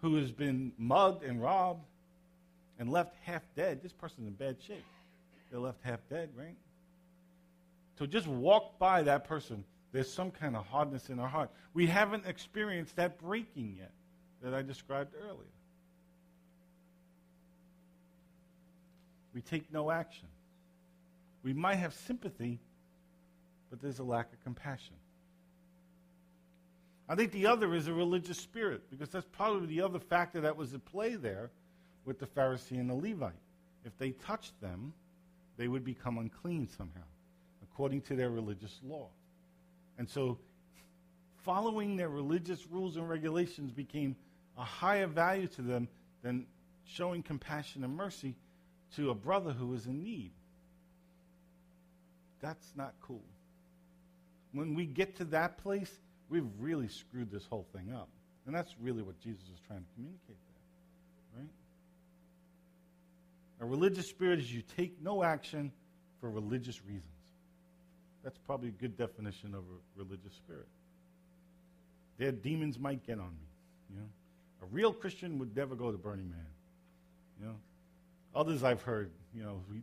who 0.00 0.16
has 0.16 0.30
been 0.30 0.72
mugged 0.76 1.22
and 1.22 1.40
robbed 1.40 1.84
and 2.78 2.90
left 2.90 3.14
half 3.22 3.42
dead. 3.56 3.82
This 3.82 3.92
person's 3.92 4.26
in 4.26 4.34
bad 4.34 4.56
shape. 4.60 4.84
They're 5.50 5.60
left 5.60 5.78
half 5.82 6.00
dead, 6.10 6.30
right? 6.36 6.56
So 7.98 8.06
just 8.06 8.26
walk 8.26 8.78
by 8.78 9.02
that 9.02 9.24
person. 9.24 9.64
There's 9.94 10.12
some 10.12 10.32
kind 10.32 10.56
of 10.56 10.66
hardness 10.66 11.08
in 11.08 11.20
our 11.20 11.28
heart. 11.28 11.50
We 11.72 11.86
haven't 11.86 12.26
experienced 12.26 12.96
that 12.96 13.16
breaking 13.20 13.76
yet 13.78 13.92
that 14.42 14.52
I 14.52 14.60
described 14.60 15.14
earlier. 15.16 15.54
We 19.32 19.40
take 19.40 19.72
no 19.72 19.92
action. 19.92 20.26
We 21.44 21.52
might 21.52 21.76
have 21.76 21.94
sympathy, 21.94 22.58
but 23.70 23.80
there's 23.80 24.00
a 24.00 24.02
lack 24.02 24.32
of 24.32 24.42
compassion. 24.42 24.96
I 27.08 27.14
think 27.14 27.30
the 27.30 27.46
other 27.46 27.72
is 27.72 27.86
a 27.86 27.92
religious 27.92 28.38
spirit, 28.38 28.82
because 28.90 29.10
that's 29.10 29.28
probably 29.30 29.68
the 29.68 29.82
other 29.82 30.00
factor 30.00 30.40
that 30.40 30.56
was 30.56 30.74
at 30.74 30.84
play 30.86 31.14
there 31.14 31.50
with 32.04 32.18
the 32.18 32.26
Pharisee 32.26 32.80
and 32.80 32.90
the 32.90 32.94
Levite. 32.94 33.32
If 33.84 33.96
they 33.98 34.10
touched 34.10 34.60
them, 34.60 34.92
they 35.56 35.68
would 35.68 35.84
become 35.84 36.18
unclean 36.18 36.68
somehow, 36.76 37.06
according 37.62 38.00
to 38.02 38.16
their 38.16 38.30
religious 38.30 38.80
law. 38.82 39.06
And 39.98 40.08
so, 40.08 40.38
following 41.44 41.96
their 41.96 42.08
religious 42.08 42.66
rules 42.66 42.96
and 42.96 43.08
regulations 43.08 43.70
became 43.70 44.16
a 44.58 44.64
higher 44.64 45.06
value 45.06 45.46
to 45.48 45.62
them 45.62 45.88
than 46.22 46.46
showing 46.86 47.22
compassion 47.22 47.84
and 47.84 47.96
mercy 47.96 48.34
to 48.96 49.10
a 49.10 49.14
brother 49.14 49.52
who 49.52 49.66
was 49.66 49.86
in 49.86 50.02
need. 50.02 50.32
That's 52.40 52.72
not 52.76 52.94
cool. 53.00 53.24
When 54.52 54.74
we 54.74 54.86
get 54.86 55.16
to 55.16 55.24
that 55.26 55.58
place, 55.58 55.90
we've 56.28 56.46
really 56.60 56.88
screwed 56.88 57.30
this 57.30 57.46
whole 57.46 57.66
thing 57.74 57.92
up. 57.92 58.08
And 58.46 58.54
that's 58.54 58.74
really 58.80 59.02
what 59.02 59.18
Jesus 59.20 59.42
is 59.42 59.60
trying 59.66 59.80
to 59.80 59.86
communicate 59.94 60.20
there. 60.28 61.40
Right? 61.40 61.48
A 63.60 63.64
religious 63.64 64.08
spirit 64.08 64.38
is 64.38 64.52
you 64.52 64.62
take 64.76 65.00
no 65.02 65.22
action 65.22 65.72
for 66.20 66.30
religious 66.30 66.84
reasons. 66.84 67.13
That's 68.24 68.38
probably 68.38 68.70
a 68.70 68.72
good 68.72 68.96
definition 68.96 69.54
of 69.54 69.60
a 69.60 70.02
religious 70.02 70.32
spirit. 70.32 70.66
Their 72.16 72.32
demons 72.32 72.78
might 72.78 73.06
get 73.06 73.18
on 73.18 73.30
me. 73.30 73.46
You 73.90 73.96
know? 73.96 74.08
A 74.62 74.66
real 74.66 74.92
Christian 74.92 75.38
would 75.38 75.54
never 75.54 75.74
go 75.74 75.92
to 75.92 75.98
Burning 75.98 76.30
Man. 76.30 76.46
You 77.38 77.46
know? 77.46 77.54
Others 78.34 78.64
I've 78.64 78.82
heard, 78.82 79.10
you 79.34 79.42
know, 79.42 79.60
we 79.70 79.82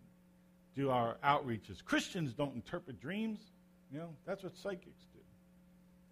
do 0.75 0.89
our 0.89 1.17
outreaches. 1.23 1.84
Christians 1.84 2.34
don't 2.34 2.56
interpret 2.56 2.99
dreams. 2.99 3.39
You 3.91 3.99
know, 3.99 4.10
that's 4.25 4.43
what 4.43 4.58
psychics 4.58 5.06
do. 5.13 5.19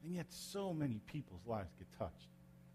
And 0.03 0.13
yet 0.13 0.27
so 0.29 0.71
many 0.71 1.01
people's 1.07 1.45
lives 1.47 1.73
get 1.77 1.87
touched. 1.97 2.27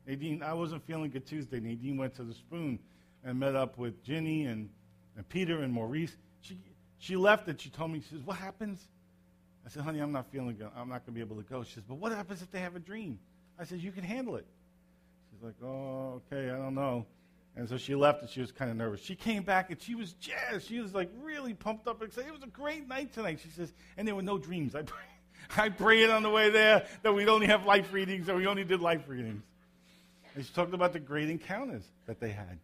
Nadine, 0.06 0.42
I 0.42 0.52
wasn't 0.54 0.84
feeling 0.84 1.10
good 1.10 1.26
Tuesday. 1.26 1.60
Nadine 1.60 1.96
went 1.96 2.14
to 2.16 2.24
the 2.24 2.34
spoon 2.34 2.78
and 3.22 3.38
met 3.38 3.54
up 3.54 3.78
with 3.78 4.02
Ginny 4.02 4.46
and, 4.46 4.68
and 5.16 5.26
Peter 5.28 5.62
and 5.62 5.72
Maurice. 5.72 6.16
She, 6.40 6.58
she 6.98 7.16
left 7.16 7.48
and 7.48 7.58
she 7.58 7.70
told 7.70 7.92
me, 7.92 8.00
she 8.00 8.16
says, 8.16 8.24
what 8.24 8.36
happens? 8.36 8.86
I 9.66 9.70
said, 9.70 9.82
honey, 9.82 10.00
I'm 10.00 10.12
not 10.12 10.30
feeling 10.30 10.56
good. 10.56 10.68
I'm 10.76 10.88
not 10.88 11.06
going 11.06 11.06
to 11.06 11.12
be 11.12 11.20
able 11.20 11.36
to 11.36 11.42
go. 11.42 11.62
She 11.62 11.74
says, 11.74 11.84
but 11.88 11.96
what 11.96 12.12
happens 12.12 12.42
if 12.42 12.50
they 12.50 12.60
have 12.60 12.76
a 12.76 12.80
dream? 12.80 13.18
I 13.58 13.64
said, 13.64 13.80
you 13.80 13.92
can 13.92 14.04
handle 14.04 14.36
it. 14.36 14.46
She's 15.30 15.42
like, 15.42 15.54
oh, 15.62 16.20
okay, 16.32 16.50
I 16.50 16.56
don't 16.56 16.74
know. 16.74 17.06
And 17.56 17.68
so 17.68 17.76
she 17.76 17.94
left 17.94 18.20
and 18.20 18.28
she 18.28 18.40
was 18.40 18.50
kind 18.50 18.70
of 18.70 18.76
nervous. 18.76 19.00
She 19.00 19.14
came 19.14 19.42
back 19.42 19.70
and 19.70 19.80
she 19.80 19.94
was 19.94 20.12
jazzed. 20.14 20.66
She 20.66 20.80
was 20.80 20.92
like 20.92 21.10
really 21.22 21.54
pumped 21.54 21.86
up 21.86 22.00
and 22.00 22.08
excited. 22.08 22.28
It 22.28 22.32
was 22.32 22.42
a 22.42 22.48
great 22.48 22.88
night 22.88 23.12
tonight. 23.12 23.38
She 23.42 23.50
says, 23.50 23.72
and 23.96 24.06
there 24.06 24.14
were 24.14 24.22
no 24.22 24.38
dreams. 24.38 24.74
I 24.74 24.82
pray, 24.82 25.04
I 25.56 25.68
prayed 25.68 26.10
on 26.10 26.22
the 26.24 26.30
way 26.30 26.50
there 26.50 26.86
that 27.02 27.12
we'd 27.12 27.28
only 27.28 27.46
have 27.46 27.64
life 27.64 27.92
readings, 27.92 28.26
that 28.26 28.36
we 28.36 28.46
only 28.46 28.64
did 28.64 28.80
life 28.80 29.08
readings. 29.08 29.44
And 30.34 30.44
she 30.44 30.52
talked 30.52 30.74
about 30.74 30.92
the 30.92 30.98
great 30.98 31.30
encounters 31.30 31.84
that 32.06 32.18
they 32.18 32.30
had. 32.30 32.58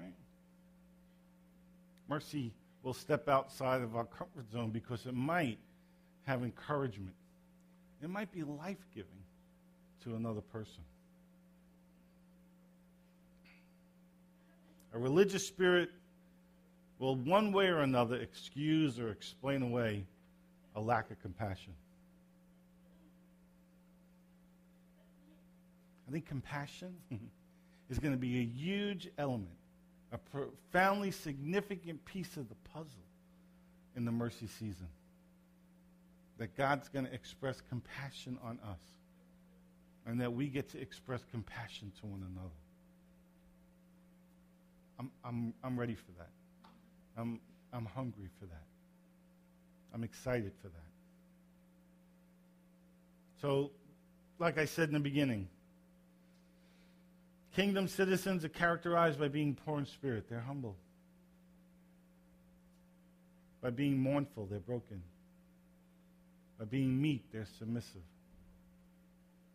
Right? 0.00 0.14
Mercy 2.08 2.52
will 2.84 2.94
step 2.94 3.28
outside 3.28 3.82
of 3.82 3.96
our 3.96 4.04
comfort 4.04 4.50
zone 4.52 4.70
because 4.70 5.06
it 5.06 5.14
might 5.14 5.58
have 6.28 6.42
encouragement. 6.42 7.14
It 8.02 8.10
might 8.10 8.30
be 8.30 8.42
life 8.42 8.84
giving 8.94 9.24
to 10.04 10.14
another 10.14 10.42
person. 10.42 10.84
A 14.92 14.98
religious 14.98 15.46
spirit 15.46 15.88
will, 16.98 17.16
one 17.16 17.50
way 17.50 17.68
or 17.68 17.78
another, 17.78 18.16
excuse 18.16 19.00
or 19.00 19.08
explain 19.08 19.62
away 19.62 20.04
a 20.76 20.80
lack 20.80 21.10
of 21.10 21.18
compassion. 21.22 21.72
I 26.06 26.12
think 26.12 26.26
compassion 26.26 26.94
is 27.88 27.98
going 27.98 28.12
to 28.12 28.20
be 28.20 28.40
a 28.40 28.44
huge 28.44 29.08
element, 29.16 29.56
a 30.12 30.18
profoundly 30.18 31.10
significant 31.10 32.04
piece 32.04 32.36
of 32.36 32.50
the 32.50 32.54
puzzle 32.74 33.06
in 33.96 34.04
the 34.04 34.12
mercy 34.12 34.46
season. 34.46 34.88
That 36.38 36.56
God's 36.56 36.88
going 36.88 37.04
to 37.06 37.12
express 37.12 37.60
compassion 37.68 38.38
on 38.42 38.58
us, 38.60 38.80
and 40.06 40.20
that 40.20 40.32
we 40.32 40.48
get 40.48 40.70
to 40.70 40.80
express 40.80 41.20
compassion 41.30 41.92
to 42.00 42.06
one 42.06 42.24
another. 42.30 42.54
I'm, 44.98 45.10
I'm, 45.24 45.54
I'm 45.62 45.78
ready 45.78 45.94
for 45.94 46.12
that. 46.18 46.30
I'm, 47.16 47.40
I'm 47.72 47.84
hungry 47.84 48.28
for 48.38 48.46
that. 48.46 48.66
I'm 49.92 50.04
excited 50.04 50.52
for 50.62 50.68
that. 50.68 50.74
So, 53.40 53.70
like 54.38 54.58
I 54.58 54.64
said 54.64 54.88
in 54.88 54.94
the 54.94 55.00
beginning, 55.00 55.48
kingdom 57.54 57.88
citizens 57.88 58.44
are 58.44 58.48
characterized 58.48 59.18
by 59.18 59.28
being 59.28 59.54
poor 59.54 59.78
in 59.78 59.86
spirit. 59.86 60.28
They're 60.28 60.40
humble. 60.40 60.76
By 63.60 63.70
being 63.70 63.98
mournful, 63.98 64.46
they're 64.46 64.60
broken. 64.60 65.02
By 66.58 66.64
being 66.64 67.00
meek, 67.00 67.30
they're 67.32 67.46
submissive. 67.58 68.02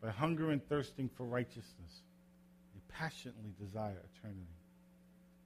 By 0.02 0.10
hunger 0.10 0.52
and 0.52 0.66
thirsting 0.68 1.10
for 1.18 1.26
righteousness, 1.26 2.02
they 2.74 2.82
passionately 2.90 3.54
desire 3.60 4.02
eternity 4.18 4.48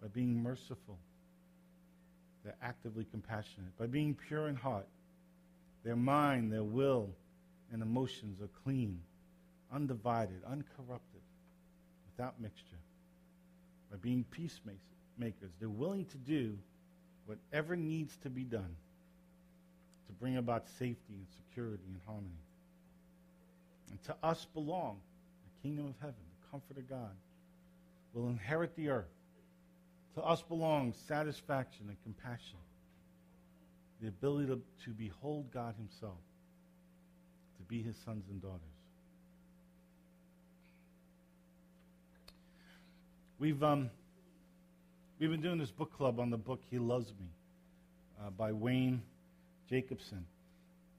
by 0.01 0.07
being 0.07 0.41
merciful. 0.41 0.97
They're 2.43 2.55
actively 2.61 3.05
compassionate. 3.09 3.77
By 3.77 3.87
being 3.87 4.15
pure 4.15 4.47
in 4.47 4.55
heart, 4.55 4.87
their 5.83 5.95
mind, 5.95 6.51
their 6.51 6.63
will, 6.63 7.09
and 7.71 7.81
emotions 7.81 8.41
are 8.41 8.49
clean, 8.63 9.01
undivided, 9.73 10.41
uncorrupted, 10.45 11.21
without 12.11 12.39
mixture. 12.39 12.79
By 13.91 13.97
being 13.97 14.25
peacemakers, 14.29 15.51
they're 15.59 15.69
willing 15.69 16.05
to 16.05 16.17
do 16.17 16.57
whatever 17.25 17.75
needs 17.75 18.15
to 18.17 18.29
be 18.29 18.43
done 18.43 18.75
to 20.07 20.13
bring 20.13 20.37
about 20.37 20.67
safety 20.79 21.13
and 21.13 21.27
security 21.35 21.83
and 21.87 21.99
harmony. 22.05 22.43
And 23.91 24.03
to 24.03 24.15
us 24.23 24.45
belong 24.53 24.99
the 25.45 25.67
kingdom 25.67 25.87
of 25.87 25.95
heaven, 25.99 26.15
the 26.41 26.51
comfort 26.51 26.77
of 26.77 26.89
God. 26.89 27.15
will 28.13 28.29
inherit 28.29 28.75
the 28.75 28.89
earth 28.89 29.05
to 30.17 30.23
us 30.23 30.41
belongs 30.41 30.97
satisfaction 31.07 31.85
and 31.89 31.97
compassion, 32.01 32.57
the 34.01 34.07
ability 34.07 34.47
to, 34.47 34.59
to 34.83 34.89
behold 34.89 35.45
God 35.53 35.75
Himself, 35.77 36.17
to 37.57 37.63
be 37.67 37.83
His 37.83 37.95
sons 38.03 38.25
and 38.27 38.41
daughters. 38.41 38.57
We've, 43.37 43.61
um, 43.61 43.91
we've 45.19 45.29
been 45.29 45.41
doing 45.43 45.59
this 45.59 45.69
book 45.69 45.95
club 45.95 46.19
on 46.19 46.31
the 46.31 46.37
book 46.37 46.61
He 46.71 46.79
Loves 46.79 47.09
Me 47.09 47.27
uh, 48.19 48.31
by 48.31 48.51
Wayne 48.53 49.03
Jacobsen. 49.69 50.25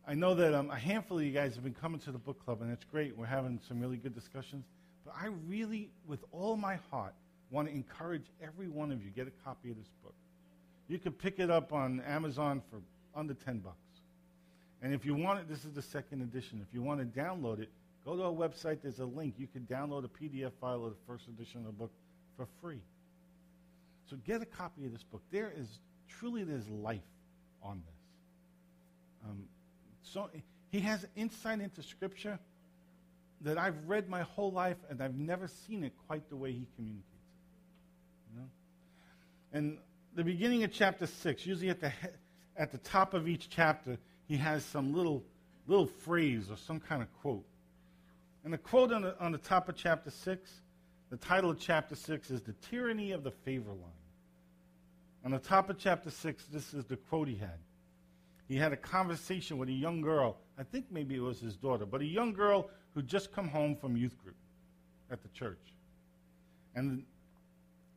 I 0.07 0.15
know 0.15 0.35
that 0.35 0.55
um, 0.55 0.71
a 0.71 0.79
handful 0.79 1.19
of 1.19 1.25
you 1.25 1.33
guys 1.33 1.55
have 1.55 1.65
been 1.65 1.75
coming 1.75 2.01
to 2.01 2.13
the 2.13 2.19
book 2.19 2.43
club, 2.45 2.63
and 2.63 2.73
it's 2.73 2.85
great. 2.85 3.17
We're 3.17 3.27
having 3.27 3.61
some 3.69 3.81
really 3.81 3.99
good 3.99 4.15
discussions. 4.15 4.65
But 5.05 5.15
I 5.21 5.27
really, 5.47 5.91
with 6.07 6.21
all 6.33 6.57
my 6.57 6.79
heart, 6.91 7.15
want 7.51 7.69
to 7.69 7.75
encourage 7.75 8.25
every 8.43 8.69
one 8.69 8.91
of 8.93 9.03
you 9.03 9.11
get 9.11 9.27
a 9.27 9.45
copy 9.45 9.71
of 9.71 9.77
this 9.77 9.91
book. 10.03 10.15
You 10.89 10.99
can 10.99 11.13
pick 11.13 11.39
it 11.39 11.51
up 11.51 11.73
on 11.73 12.01
Amazon 12.01 12.63
for 12.71 12.81
under 13.15 13.35
10 13.35 13.59
bucks. 13.59 13.77
And 14.81 14.95
if 14.95 15.05
you 15.05 15.15
want 15.15 15.41
it, 15.41 15.49
this 15.49 15.65
is 15.65 15.73
the 15.73 15.83
second 15.83 16.23
edition. 16.23 16.65
If 16.67 16.73
you 16.73 16.83
want 16.83 17.01
to 17.01 17.21
download 17.21 17.61
it, 17.61 17.69
go 18.05 18.17
to 18.17 18.23
our 18.23 18.33
website. 18.33 18.79
There's 18.83 19.01
a 19.01 19.05
link. 19.05 19.35
You 19.37 19.47
can 19.47 19.63
download 19.63 20.05
a 20.05 20.09
PDF 20.09 20.53
file 20.61 20.85
of 20.85 20.93
the 20.93 20.99
first 21.07 21.27
edition 21.29 21.61
of 21.61 21.67
the 21.67 21.73
book 21.73 21.91
for 22.37 22.47
free. 22.63 22.81
So 24.09 24.17
get 24.27 24.41
a 24.41 24.47
copy 24.47 24.87
of 24.87 24.93
this 24.93 25.03
book. 25.03 25.23
There 25.31 25.53
is 25.55 25.67
truly 26.09 26.45
there's 26.45 26.69
life 26.69 27.01
on 27.63 27.83
this. 27.85 27.98
Um, 29.25 29.45
so 30.03 30.31
he 30.71 30.81
has 30.81 31.07
insight 31.17 31.61
into 31.61 31.83
Scripture 31.83 32.39
that 33.43 33.59
I've 33.59 33.77
read 33.87 34.09
my 34.09 34.23
whole 34.23 34.51
life 34.51 34.77
and 34.91 35.01
I've 35.01 35.17
never 35.17 35.49
seen 35.49 35.85
it 35.85 35.93
quite 36.07 36.29
the 36.29 36.37
way 36.37 36.53
he 36.53 36.67
communicates 36.77 37.07
it. 37.13 38.35
You 38.35 38.41
know? 38.41 38.49
And 39.53 39.79
the 40.15 40.25
beginning 40.25 40.65
of 40.65 40.73
chapter 40.73 41.07
6, 41.07 41.47
usually 41.47 41.71
at 41.71 41.81
the, 41.81 41.91
he- 41.91 42.09
at 42.57 42.73
the 42.73 42.79
top 42.79 43.15
of 43.15 43.29
each 43.29 43.49
chapter, 43.49 43.97
he 44.27 44.37
has 44.37 44.65
some 44.65 44.93
little, 44.93 45.23
little 45.67 45.87
phrase 45.87 46.51
or 46.51 46.57
some 46.57 46.81
kind 46.81 47.03
of 47.03 47.09
quote. 47.23 47.45
And 48.45 48.53
the 48.53 48.59
quote 48.59 48.93
on 48.93 49.03
the, 49.03 49.19
on 49.21 49.33
the 49.33 49.39
top 49.39 49.69
of 49.69 49.77
chapter 49.77 50.11
6, 50.11 50.51
the 51.11 51.17
title 51.17 51.51
of 51.51 51.59
chapter 51.59 51.95
6 51.95 52.31
is 52.31 52.43
The 52.43 52.55
Tyranny 52.71 53.13
of 53.13 53.23
the 53.23 53.31
Favor 53.31 53.71
Line. 53.71 53.93
On 55.25 55.31
the 55.31 55.39
top 55.39 55.71
of 55.71 55.79
chapter 55.79 56.11
6, 56.11 56.47
this 56.47 56.75
is 56.75 56.85
the 56.85 56.97
quote 56.97 57.29
he 57.29 57.37
had. 57.37 57.59
He 58.49 58.57
had 58.57 58.73
a 58.73 58.77
conversation 58.77 59.59
with 59.59 59.69
a 59.69 59.73
young 59.73 60.01
girl. 60.01 60.39
I 60.59 60.63
think 60.63 60.87
maybe 60.91 61.15
it 61.15 61.21
was 61.21 61.39
his 61.39 61.55
daughter, 61.55 61.85
but 61.85 62.01
a 62.01 62.07
young 62.07 62.33
girl 62.33 62.71
who'd 62.95 63.07
just 63.07 63.31
come 63.31 63.47
home 63.47 63.77
from 63.77 63.97
youth 63.97 64.17
group 64.23 64.37
at 65.11 65.23
the 65.23 65.29
church. 65.29 65.75
And 66.75 67.05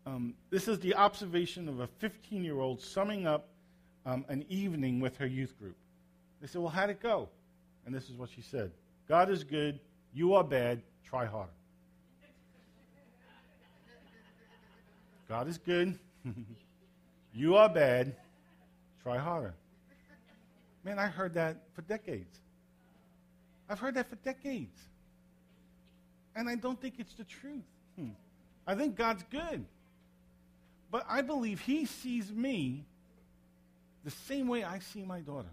um, 0.06 0.34
this 0.49 0.68
is 0.68 0.80
the 0.80 0.95
observation 0.95 1.70
of 1.70 1.80
a 1.80 1.88
15 1.88 2.43
year 2.43 2.60
old 2.60 2.82
summing 2.82 3.26
up 3.26 3.47
um, 4.06 4.26
an 4.28 4.45
evening 4.49 4.99
with 4.99 5.16
her 5.18 5.26
youth 5.26 5.58
group. 5.58 5.78
They 6.41 6.47
said, 6.47 6.62
Well, 6.62 6.72
how'd 6.72 6.89
it 6.89 7.02
go? 7.02 7.30
And 7.86 7.95
this 7.95 8.10
is 8.10 8.18
what 8.18 8.30
she 8.30 8.41
said 8.41 8.72
God 9.08 9.30
is 9.30 9.43
good, 9.43 9.80
you 10.14 10.34
are 10.34 10.43
bad, 10.43 10.82
try 11.06 11.26
harder. 11.26 11.52
God 15.30 15.47
is 15.47 15.58
good, 15.58 15.97
you 17.34 17.56
are 17.56 17.70
bad, 17.70 18.16
try 19.02 19.18
harder. 19.18 19.54
Man, 20.84 20.98
I 20.98 21.08
heard 21.08 21.36
that 21.36 21.58
for 21.74 21.82
decades. 21.84 22.40
I've 23.70 23.80
heard 23.80 23.96
that 23.96 24.10
for 24.10 24.16
decades. 24.18 24.80
And 26.36 26.50
I 26.50 26.56
don't 26.56 26.80
think 26.80 26.96
it's 26.98 27.14
the 27.14 27.24
truth. 27.24 27.64
Hmm. 27.98 28.10
I 28.66 28.76
think 28.76 28.96
God's 28.96 29.24
good. 29.30 29.66
But 30.90 31.06
I 31.08 31.22
believe 31.22 31.60
He 31.62 31.86
sees 31.86 32.32
me 32.32 32.86
the 34.04 34.12
same 34.12 34.48
way 34.48 34.64
I 34.64 34.80
see 34.80 35.04
my 35.04 35.20
daughter. 35.20 35.50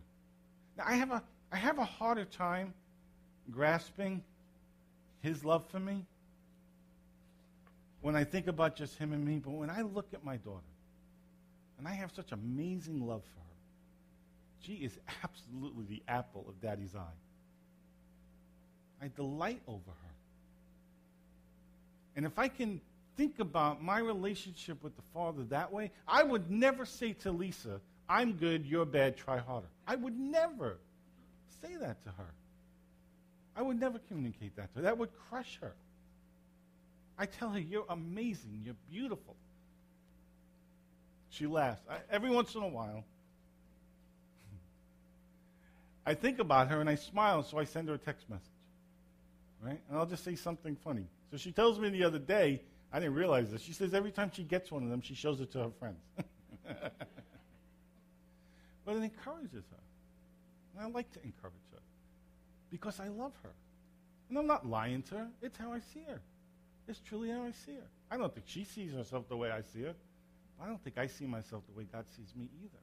Now, 0.76 0.84
I 0.86 0.94
have 0.94 1.10
a, 1.10 1.22
I 1.52 1.56
have 1.56 1.78
a 1.78 1.84
harder 1.84 2.24
time 2.24 2.74
grasping 3.50 4.22
His 5.20 5.44
love 5.44 5.66
for 5.70 5.80
me 5.80 6.04
when 8.00 8.16
I 8.16 8.24
think 8.24 8.46
about 8.46 8.76
just 8.76 8.96
Him 8.98 9.12
and 9.12 9.24
me. 9.24 9.38
But 9.38 9.52
when 9.52 9.70
I 9.70 9.82
look 9.82 10.06
at 10.12 10.24
my 10.24 10.36
daughter, 10.38 10.62
and 11.78 11.86
I 11.86 11.92
have 11.92 12.10
such 12.14 12.32
amazing 12.32 13.06
love 13.06 13.22
for 13.22 13.40
her, 13.40 13.47
she 14.60 14.74
is 14.74 14.98
absolutely 15.24 15.84
the 15.84 16.02
apple 16.08 16.44
of 16.48 16.60
Daddy's 16.60 16.94
eye. 16.94 17.18
I 19.00 19.08
delight 19.14 19.62
over 19.66 19.90
her. 19.90 20.14
And 22.16 22.26
if 22.26 22.38
I 22.38 22.48
can 22.48 22.80
think 23.16 23.38
about 23.38 23.82
my 23.82 23.98
relationship 23.98 24.82
with 24.82 24.96
the 24.96 25.02
Father 25.14 25.44
that 25.44 25.72
way, 25.72 25.92
I 26.06 26.22
would 26.22 26.50
never 26.50 26.84
say 26.84 27.12
to 27.14 27.30
Lisa, 27.30 27.80
I'm 28.08 28.32
good, 28.32 28.66
you're 28.66 28.86
bad, 28.86 29.16
try 29.16 29.38
harder. 29.38 29.68
I 29.86 29.96
would 29.96 30.18
never 30.18 30.78
say 31.62 31.76
that 31.76 32.02
to 32.04 32.10
her. 32.10 32.34
I 33.54 33.62
would 33.62 33.78
never 33.78 33.98
communicate 34.08 34.56
that 34.56 34.72
to 34.72 34.76
her. 34.76 34.82
That 34.82 34.98
would 34.98 35.10
crush 35.28 35.58
her. 35.60 35.74
I 37.18 37.26
tell 37.26 37.50
her, 37.50 37.58
You're 37.58 37.86
amazing, 37.88 38.62
you're 38.64 38.76
beautiful. 38.90 39.36
She 41.30 41.46
laughs. 41.46 41.82
I, 41.90 41.98
every 42.10 42.30
once 42.30 42.54
in 42.54 42.62
a 42.62 42.68
while, 42.68 43.04
I 46.08 46.14
think 46.14 46.38
about 46.38 46.68
her 46.68 46.80
and 46.80 46.88
I 46.88 46.94
smile, 46.94 47.42
so 47.42 47.58
I 47.58 47.64
send 47.64 47.88
her 47.88 47.94
a 47.94 47.98
text 47.98 48.30
message. 48.30 48.48
Right? 49.60 49.78
And 49.90 49.98
I'll 49.98 50.06
just 50.06 50.24
say 50.24 50.36
something 50.36 50.74
funny. 50.74 51.04
So 51.30 51.36
she 51.36 51.52
tells 51.52 51.78
me 51.78 51.90
the 51.90 52.04
other 52.04 52.18
day, 52.18 52.62
I 52.90 52.98
didn't 52.98 53.14
realize 53.14 53.50
this. 53.50 53.60
She 53.60 53.74
says 53.74 53.92
every 53.92 54.10
time 54.10 54.30
she 54.32 54.42
gets 54.42 54.72
one 54.72 54.82
of 54.82 54.88
them, 54.88 55.02
she 55.02 55.14
shows 55.14 55.38
it 55.42 55.52
to 55.52 55.58
her 55.58 55.70
friends. 55.78 56.00
but 58.86 58.96
it 58.96 59.02
encourages 59.02 59.64
her. 59.70 59.82
And 60.78 60.86
I 60.86 60.88
like 60.88 61.12
to 61.12 61.22
encourage 61.22 61.68
her 61.72 61.80
because 62.70 63.00
I 63.00 63.08
love 63.08 63.34
her. 63.42 63.52
And 64.30 64.38
I'm 64.38 64.46
not 64.46 64.66
lying 64.66 65.02
to 65.10 65.14
her. 65.16 65.28
It's 65.42 65.58
how 65.58 65.74
I 65.74 65.80
see 65.92 66.04
her. 66.08 66.22
It's 66.88 67.00
truly 67.00 67.28
how 67.28 67.42
I 67.42 67.50
see 67.50 67.74
her. 67.74 67.86
I 68.10 68.16
don't 68.16 68.32
think 68.32 68.46
she 68.48 68.64
sees 68.64 68.94
herself 68.94 69.28
the 69.28 69.36
way 69.36 69.50
I 69.50 69.60
see 69.60 69.82
her. 69.82 69.94
I 70.58 70.68
don't 70.68 70.82
think 70.82 70.96
I 70.96 71.06
see 71.06 71.26
myself 71.26 71.64
the 71.70 71.76
way 71.76 71.86
God 71.92 72.06
sees 72.16 72.34
me 72.34 72.48
either. 72.64 72.80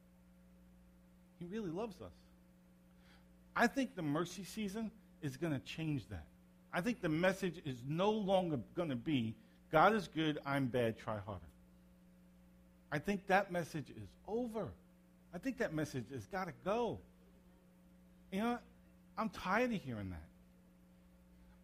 He 1.40 1.48
really 1.48 1.72
loves 1.72 2.00
us. 2.02 2.14
I 3.56 3.68
think 3.68 3.96
the 3.96 4.02
mercy 4.02 4.44
season 4.44 4.92
is 5.22 5.38
going 5.38 5.54
to 5.54 5.60
change 5.60 6.08
that. 6.10 6.26
I 6.74 6.82
think 6.82 7.02
the 7.02 7.10
message 7.10 7.62
is 7.66 7.78
no 7.88 8.12
longer 8.12 8.60
going 8.76 8.90
to 8.90 8.96
be 8.96 9.36
God 9.72 9.94
is 9.94 10.08
good, 10.08 10.40
I'm 10.46 10.68
bad, 10.68 10.98
try 10.98 11.18
harder. 11.26 11.42
I 12.92 13.00
think 13.00 13.28
that 13.28 13.52
message 13.52 13.90
is 13.90 14.08
over. 14.28 14.70
I 15.34 15.38
think 15.38 15.58
that 15.58 15.74
message 15.74 16.06
has 16.14 16.26
got 16.28 16.48
to 16.48 16.54
go. 16.64 17.00
You 18.32 18.40
know, 18.40 18.60
I'm 19.18 19.30
tired 19.30 19.74
of 19.74 19.82
hearing 19.82 20.12
that. 20.12 20.24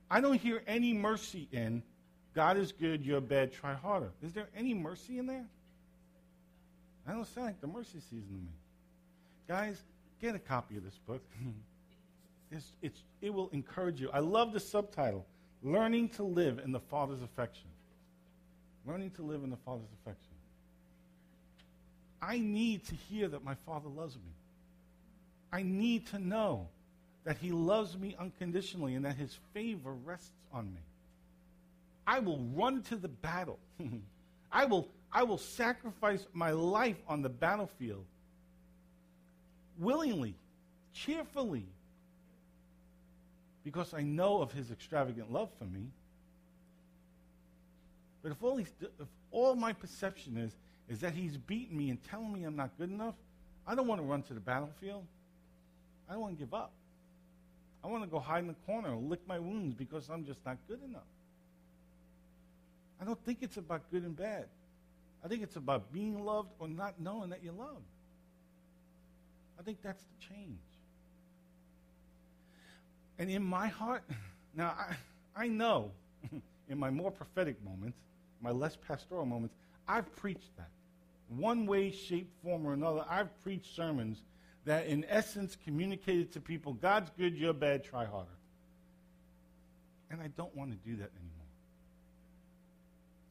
I 0.10 0.20
don't 0.20 0.42
hear 0.42 0.62
any 0.68 0.94
mercy 0.94 1.48
in 1.52 1.84
God 2.34 2.58
is 2.58 2.72
good, 2.72 3.06
you're 3.06 3.22
bad, 3.22 3.52
try 3.52 3.74
harder. 3.74 4.12
Is 4.22 4.34
there 4.34 4.48
any 4.56 4.74
mercy 4.74 5.20
in 5.20 5.26
there? 5.26 5.46
I 7.08 7.12
don't 7.12 7.26
sound 7.26 7.48
like 7.48 7.62
the 7.62 7.68
mercy 7.68 8.00
season 8.00 8.28
to 8.28 8.34
me. 8.34 8.54
Guys, 9.48 9.82
get 10.22 10.36
a 10.36 10.40
copy 10.40 10.78
of 10.78 10.84
this 10.84 10.98
book. 11.08 11.24
it's, 12.52 12.74
it's, 12.82 13.04
it 13.22 13.34
will 13.34 13.50
encourage 13.50 14.00
you. 14.02 14.10
I 14.12 14.20
love 14.20 14.54
the 14.54 14.60
subtitle 14.60 15.26
Learning 15.64 16.10
to 16.10 16.24
Live 16.24 16.60
in 16.60 16.72
the 16.72 16.80
Father's 16.80 17.22
Affection. 17.22 17.70
Learning 18.86 19.12
to 19.12 19.22
live 19.22 19.44
in 19.44 19.50
the 19.50 19.58
Father's 19.58 19.92
affection. 20.02 20.32
I 22.22 22.40
need 22.40 22.86
to 22.86 22.96
hear 22.96 23.28
that 23.28 23.44
my 23.44 23.56
Father 23.56 23.90
loves 23.90 24.16
me. 24.16 24.34
I 25.54 25.64
need 25.64 26.08
to 26.08 26.20
know 26.20 26.68
that 27.24 27.38
He 27.38 27.52
loves 27.52 27.98
me 27.98 28.16
unconditionally 28.20 28.96
and 28.96 29.06
that 29.06 29.16
His 29.16 29.38
favor 29.54 29.94
rests 29.94 30.32
on 30.52 30.74
me. 30.74 30.82
I 32.08 32.20
will 32.20 32.40
run 32.56 32.82
to 32.84 32.96
the 32.96 33.08
battle. 33.08 33.60
I 34.52 34.66
will, 34.66 34.88
I 35.12 35.24
will 35.24 35.38
sacrifice 35.38 36.26
my 36.34 36.52
life 36.52 36.98
on 37.08 37.22
the 37.22 37.30
battlefield 37.30 38.06
willingly, 39.78 40.36
cheerfully, 40.94 41.66
because 43.64 43.94
I 43.94 44.02
know 44.02 44.42
of 44.42 44.52
His 44.52 44.72
extravagant 44.72 45.32
love 45.32 45.50
for 45.58 45.66
me. 45.66 45.88
But 48.24 48.32
if 48.32 48.44
all, 48.44 48.58
he's, 48.58 48.72
if 48.82 49.08
all 49.32 49.56
my 49.56 49.74
perception 49.74 50.38
is, 50.38 50.56
is 50.90 51.00
that 51.00 51.14
he's 51.14 51.38
beaten 51.38 51.78
me 51.78 51.90
and 51.90 52.04
telling 52.04 52.32
me 52.32 52.44
I'm 52.44 52.56
not 52.56 52.70
good 52.78 52.92
enough, 52.92 53.16
I 53.66 53.76
don't 53.76 53.88
want 53.88 54.02
to 54.02 54.06
run 54.06 54.22
to 54.24 54.34
the 54.34 54.40
battlefield. 54.40 55.06
I 56.10 56.14
don't 56.14 56.22
want 56.22 56.38
to 56.38 56.40
give 56.40 56.54
up. 56.54 56.72
I 57.84 57.88
want 57.88 58.04
to 58.04 58.10
go 58.10 58.20
hide 58.20 58.40
in 58.40 58.48
the 58.48 58.56
corner 58.66 58.90
and 58.90 59.10
lick 59.10 59.22
my 59.28 59.40
wounds 59.40 59.74
because 59.74 60.10
I'm 60.10 60.26
just 60.26 60.46
not 60.46 60.58
good 60.68 60.84
enough. 60.84 61.02
I 63.02 63.06
don't 63.06 63.24
think 63.26 63.40
it's 63.42 63.58
about 63.58 63.90
good 63.92 64.04
and 64.04 64.16
bad. 64.16 64.46
I 65.24 65.28
think 65.28 65.42
it's 65.42 65.56
about 65.56 65.92
being 65.92 66.24
loved 66.24 66.50
or 66.60 66.68
not 66.68 67.00
knowing 67.00 67.30
that 67.32 67.44
you're 67.44 67.54
loved. 67.54 67.86
I 69.60 69.64
think 69.64 69.80
that's 69.82 70.04
the 70.04 70.34
change. 70.34 70.60
And 73.22 73.30
in 73.30 73.44
my 73.44 73.68
heart, 73.68 74.02
now 74.56 74.74
I, 74.76 75.44
I 75.44 75.48
know 75.48 75.92
in 76.70 76.80
my 76.80 76.90
more 76.90 77.12
prophetic 77.12 77.64
moments, 77.64 78.00
my 78.42 78.50
less 78.50 78.76
pastoral 78.88 79.28
moments, 79.28 79.54
I've 79.88 80.12
preached 80.16 80.58
that. 80.58 80.70
One 81.30 81.68
way, 81.68 81.92
shape, 81.92 82.32
form, 82.44 82.66
or 82.66 82.74
another, 82.74 83.06
I've 83.08 83.30
preached 83.44 83.76
sermons 83.76 84.24
that 84.66 84.88
in 84.88 85.06
essence 85.08 85.56
communicated 85.64 86.32
to 86.32 86.40
people 86.42 86.74
God's 86.74 87.12
good, 87.16 87.38
you're 87.38 87.54
bad, 87.54 87.84
try 87.84 88.06
harder. 88.06 88.28
And 90.10 90.20
I 90.20 90.30
don't 90.36 90.56
want 90.56 90.72
to 90.72 90.78
do 90.78 90.96
that 90.96 91.12
anymore. 91.12 91.46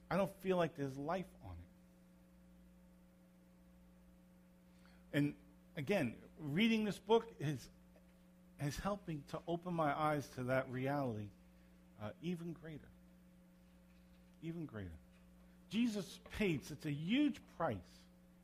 I 0.09 0.17
don't 0.17 0.33
feel 0.41 0.57
like 0.57 0.77
there's 0.77 0.97
life 0.97 1.27
on 1.45 1.51
it. 5.13 5.19
And 5.19 5.35
again, 5.77 6.15
reading 6.39 6.85
this 6.85 6.99
book 6.99 7.27
is, 7.41 7.69
is 8.65 8.79
helping 8.79 9.23
to 9.31 9.39
open 9.49 9.75
my 9.75 9.99
eyes 9.99 10.29
to 10.37 10.45
that 10.45 10.71
reality 10.71 11.29
uh, 12.03 12.11
even 12.23 12.53
greater. 12.53 12.79
Even 14.43 14.67
greater. 14.67 14.89
Jesus 15.71 16.21
paid 16.39 16.65
such 16.65 16.85
a 16.85 16.91
huge 16.91 17.41
price. 17.57 17.77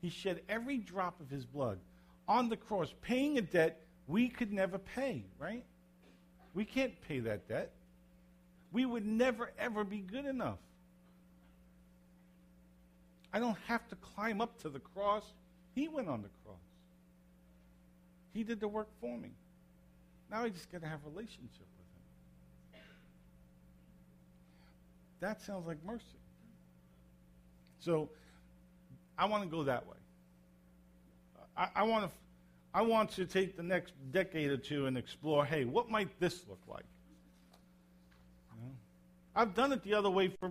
He 0.01 0.09
shed 0.09 0.41
every 0.47 0.77
drop 0.77 1.19
of 1.19 1.29
his 1.29 1.45
blood 1.45 1.79
on 2.27 2.49
the 2.49 2.57
cross, 2.57 2.93
paying 3.01 3.37
a 3.37 3.41
debt 3.41 3.81
we 4.07 4.29
could 4.29 4.53
never 4.53 4.77
pay, 4.77 5.23
right? 5.39 5.63
We 6.53 6.65
can't 6.65 6.93
pay 7.07 7.19
that 7.19 7.47
debt. 7.47 7.71
We 8.71 8.85
would 8.85 9.05
never, 9.05 9.51
ever 9.59 9.83
be 9.83 9.99
good 9.99 10.25
enough. 10.25 10.59
I 13.33 13.39
don't 13.39 13.57
have 13.67 13.87
to 13.89 13.95
climb 13.95 14.41
up 14.41 14.61
to 14.61 14.69
the 14.69 14.79
cross. 14.79 15.23
He 15.75 15.87
went 15.87 16.07
on 16.09 16.21
the 16.21 16.29
cross. 16.43 16.57
He 18.33 18.43
did 18.43 18.59
the 18.59 18.67
work 18.67 18.87
for 19.01 19.17
me. 19.17 19.31
Now 20.29 20.43
I 20.43 20.49
just 20.49 20.71
got 20.71 20.81
to 20.81 20.87
have 20.87 20.99
a 21.05 21.09
relationship 21.09 21.67
with 22.73 22.81
him. 22.81 22.85
that 25.19 25.41
sounds 25.41 25.67
like 25.67 25.77
mercy. 25.85 26.03
So 27.79 28.09
I 29.17 29.25
want 29.25 29.43
to 29.43 29.49
go 29.49 29.63
that 29.63 29.87
way. 29.87 29.97
I, 31.55 31.69
I 31.77 31.83
want 31.83 32.05
to. 32.05 32.11
I 32.73 32.81
want 32.81 33.09
to 33.11 33.25
take 33.25 33.57
the 33.57 33.63
next 33.63 33.93
decade 34.11 34.51
or 34.51 34.57
two 34.57 34.85
and 34.85 34.97
explore. 34.97 35.45
Hey, 35.45 35.65
what 35.65 35.89
might 35.89 36.19
this 36.19 36.43
look 36.47 36.59
like? 36.67 36.85
You 38.53 38.61
know? 38.61 38.71
I've 39.35 39.55
done 39.55 39.71
it 39.71 39.81
the 39.83 39.95
other 39.95 40.11
way 40.11 40.27
for 40.27 40.47